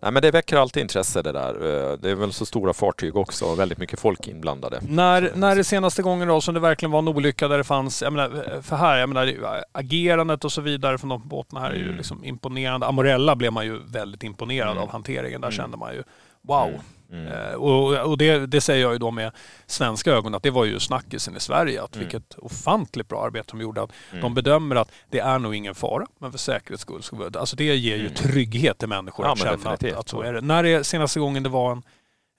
[0.00, 1.54] nej, men det väcker alltid intresse det där.
[1.54, 4.80] Eh, Det är väl så stora fartyg också och väldigt mycket folk inblandade.
[4.88, 8.02] När, när det senaste gången då som det verkligen var en olycka där det fanns,
[8.02, 9.34] jag menar, för här, jag menar
[9.72, 11.96] agerandet och så vidare från de båtarna här är ju Mm.
[11.96, 12.86] liksom imponerande.
[12.86, 14.82] Amorella blev man ju väldigt imponerad Mm.
[14.82, 15.40] av hanteringen.
[15.40, 15.56] Där Mm.
[15.56, 16.02] kände man ju
[16.42, 16.68] wow.
[16.68, 16.80] Mm.
[17.12, 17.26] Mm.
[17.26, 19.32] Eh, och och det, det säger jag ju då med
[19.66, 21.82] svenska ögon att det var ju snackisen i Sverige.
[21.82, 22.08] Att Mm.
[22.08, 23.82] Vilket ofantligt bra arbete de gjorde.
[23.82, 24.22] Att Mm.
[24.22, 27.02] De bedömer att det är nog ingen fara, men för säkerhets skull.
[27.36, 28.14] Alltså det ger ju Mm.
[28.14, 30.40] trygghet till människor Ja, att känna att, att så är det.
[30.40, 31.82] När är senaste gången det var en,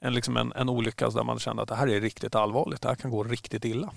[0.06, 2.88] en, liksom en, en olycka där man kände att det här är riktigt allvarligt, det
[2.90, 3.90] här kan gå riktigt illa.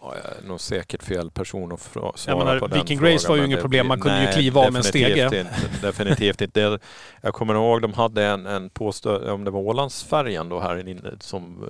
[0.00, 3.12] Ja, jag är nog säkert fel person att svara Jag menar, på den Viking frågan,
[3.12, 3.86] Grace var ju inget problem.
[3.88, 5.24] Man kunde ju kliva av med en stege.
[5.24, 5.46] Inte,
[5.82, 6.78] definitivt inte.
[7.20, 11.12] Jag kommer ihåg de hade en, en påstå, om det var Ålandsfärjan då här inne,
[11.20, 11.64] som,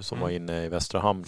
[0.00, 0.22] som Mm.
[0.22, 1.24] var inne i Västra hamn.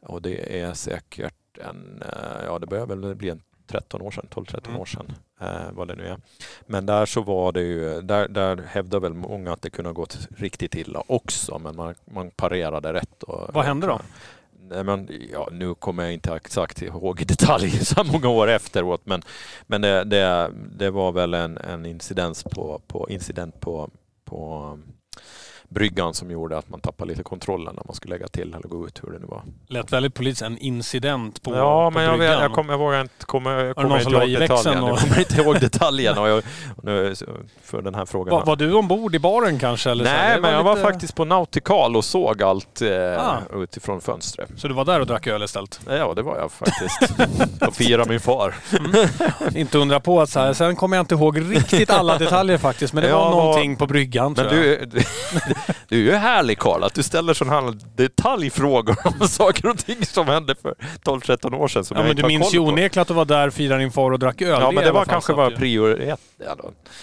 [0.00, 1.34] Och det är säkert
[1.70, 4.80] en, eh, ja det börjar väl bli en 13 år sedan, 12-13 Mm.
[4.80, 5.12] år sedan.
[5.40, 6.16] Eh, vad det nu är.
[6.66, 9.94] Men där så var det ju, där, där hävdar väl många att det kunde ha
[9.94, 11.58] gått riktigt illa också.
[11.58, 13.22] Men man, man parerade rätt.
[13.22, 14.00] Och, Vad hände då?
[14.72, 19.00] Nej, men, ja, nu kommer jag inte exakt ihåg i detalj så många år efteråt
[19.04, 19.22] men,
[19.66, 23.90] men det, det, det var väl en, en incidens på, på, incident på,
[24.24, 24.78] på
[25.72, 28.86] bryggan som gjorde att man tappade lite kontrollen när man skulle lägga till eller gå
[28.86, 29.42] ut hur det nu var.
[29.68, 32.42] Lät väldigt politiskt, en incident på, ja, på men jag, vet, bryggan.
[32.42, 34.82] jag, kommer, jag vågar inte kommer, jag kommer inte ihåg detaljen.
[34.82, 36.38] och- Jag kommer inte ihåg detaljen och jag,
[36.76, 37.14] och nu,
[37.64, 38.34] för den här frågan.
[38.34, 39.90] var, var du ombord i baren kanske?
[39.90, 40.10] Eller så?
[40.10, 42.88] Nej, men jag var lite- faktiskt på Nautical och såg allt eh,
[43.28, 43.36] Ah.
[43.62, 44.50] utifrån fönstret.
[44.56, 45.80] Så du var där och drack öl istället?
[45.88, 47.12] Ja, det var jag faktiskt.
[47.68, 48.54] och firade min far.
[49.54, 52.92] Inte undra på att så här, sen kommer jag inte ihåg riktigt alla detaljer faktiskt,
[52.94, 54.88] men det Ja, var någonting på bryggan Men tror jag.
[54.90, 55.00] du,
[55.88, 60.06] du, är ju härlig Karl, att du ställer sådana här detaljfrågor om saker och ting
[60.06, 63.14] som hände för 12-13 år sedan som Ja, men du minns ju onekligen att du
[63.14, 64.48] var där, firade din far och drack öl.
[64.48, 66.20] Ja, men det alla var kanske bara prior ett.
[66.46, 66.56] Ja.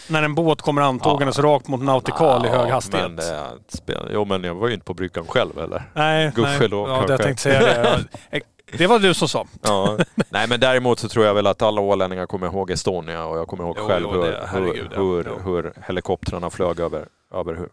[0.08, 3.08] När en båt kommer antågandes rakt mot Nautical i hög Ja, hastighet.
[3.08, 5.84] Men det, spel- jo, men jag var ju inte på bryggan själv eller?
[5.94, 6.90] nej, gudskelov.
[6.90, 7.14] Ja, det kanske.
[7.14, 8.00] jag tänkte säga det.
[8.72, 9.46] Ja, Det var du som sa.
[9.62, 9.98] Ja.
[10.30, 13.48] Nej, men däremot så tror jag väl att alla ålänningar kommer ihåg Estonia och jag
[13.48, 14.92] kommer ihåg Jo, själv jo, det- hur, ja.
[14.96, 17.68] hur, hur, hur helikoptrarna flög över, över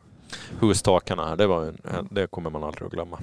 [0.61, 1.29] hustakarna.
[1.29, 1.37] här.
[1.37, 3.19] Det, var en, det kommer man aldrig att glömma.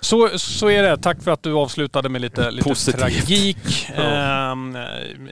[0.00, 0.96] Så, så är det.
[0.96, 3.00] Tack för att du avslutade med lite, lite Positivt.
[3.00, 4.76] tragik ehm,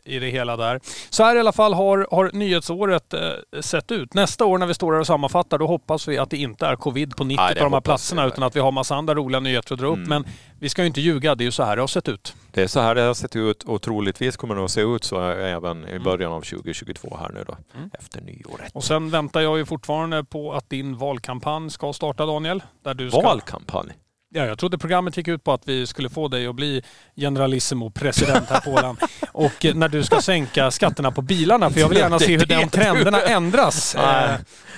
[0.05, 0.81] i det hela där.
[1.11, 3.21] Så här i alla fall har, har nyhetsåret eh,
[3.61, 4.15] sett ut.
[4.15, 6.77] Nästa år när vi står här och sammanfattar då hoppas vi att det inte är
[6.77, 9.41] covid på 90 Nej, på de här platserna utan att vi har massa andra roliga
[9.41, 9.97] nyheter att dra upp.
[9.97, 10.09] Mm.
[10.09, 10.25] Men
[10.59, 12.35] vi ska ju inte ljuga, det är ju så här det har sett ut.
[12.55, 15.05] Det är så här det har sett ut och troligtvis kommer det att se ut
[15.05, 16.03] så även i Mm.
[16.03, 17.57] början av 2022 här nu då.
[17.77, 17.91] Mm.
[17.99, 18.71] Efter nyåret.
[18.75, 22.63] Och sen väntar jag ju fortfarande på att din valkampanj ska starta Daniel.
[22.83, 23.21] Där du ska...
[23.21, 23.93] Valkampanj.
[24.35, 26.83] Ja, jag trodde programmet gick ut på att vi skulle få dig att bli
[27.17, 28.99] generalissimo president här på Åland.
[29.33, 32.47] Och eh, när du ska sänka skatterna på bilarna, för jag vill gärna se hur
[32.47, 33.95] de trenderna ändras.
[33.99, 34.25] Nej.
[34.25, 34.37] Eh,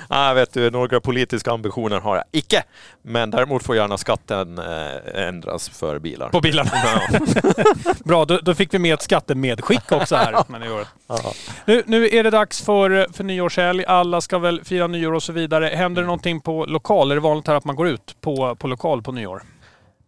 [0.09, 2.63] Nej, vet du, några politiska ambitioner har jag icke.
[3.03, 6.29] Men däremot får gärna skatten eh, ändras för bilar.
[6.29, 6.71] På bilarna.
[6.75, 7.19] Ja.
[8.05, 10.45] Bra, då, då fick vi med ett skattemedskick också här.
[10.49, 10.87] Men det.
[11.65, 13.85] Nu, nu är det dags för, för nyårshelg.
[13.85, 15.67] Alla ska väl fira nyår och så vidare.
[15.67, 17.11] Händer det någonting på lokal?
[17.11, 19.43] Är det vanligt här att man går ut på, på lokal på nyår?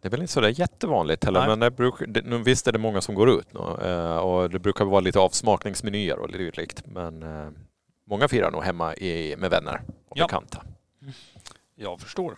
[0.06, 1.48] Det är väl inte så där jättevanligt heller, Nej.
[1.48, 4.50] men det bruk, det, nu, visst är det många som går ut nu, eh, och
[4.50, 6.82] det brukar vara lite avsmakningsmenyer och dylikt.
[6.86, 7.48] Men eh,
[8.10, 10.24] många firar nog hemma i, med vänner och Ja.
[10.26, 10.62] bekanta.
[11.78, 12.36] Jag förstår.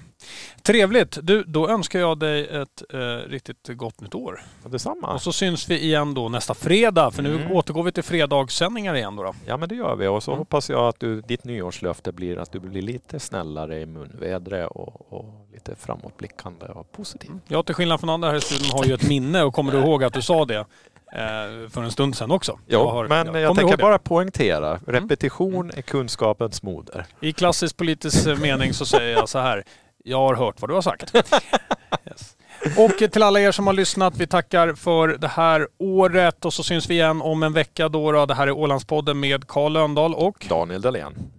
[0.62, 1.18] Trevligt.
[1.22, 2.98] Du, då önskar jag dig ett eh,
[3.30, 4.40] riktigt gott nytt år.
[4.64, 5.14] Detsamma.
[5.14, 7.52] Och så syns vi igen då nästa fredag, för nu Mm.
[7.52, 9.22] återgår vi till fredagssändningar igen då.
[9.22, 9.34] då.
[9.46, 10.38] Ja men det gör vi och så Mm.
[10.38, 15.12] hoppas jag att du, ditt nyårslöfte blir att du blir lite snällare i munvädret och,
[15.12, 17.30] och lite framåtblickande och positiv.
[17.48, 19.78] Jag till skillnad från andra här i studion har ju ett minne och kommer du
[19.78, 20.64] ihåg att du sa det
[21.12, 22.52] Eh, för en stund sedan också.
[22.52, 24.68] Jo, jag har, men jag, jag tänker bara poängtera.
[24.68, 24.82] Mm.
[24.86, 25.70] Repetition mm.
[25.76, 27.06] är kunskapens moder.
[27.20, 29.64] I klassisk politisk eh, mening så säger jag så här.
[30.04, 31.14] Jag har hört vad du har sagt.
[32.06, 32.36] Yes.
[32.76, 36.62] Och till alla er som har lyssnat, vi tackar för det här året och så
[36.62, 38.12] syns vi igen om en vecka då.
[38.12, 38.26] då.
[38.26, 41.30] Det här är Ålandspodden med Karl Lönndahl och Daniel Dahlén.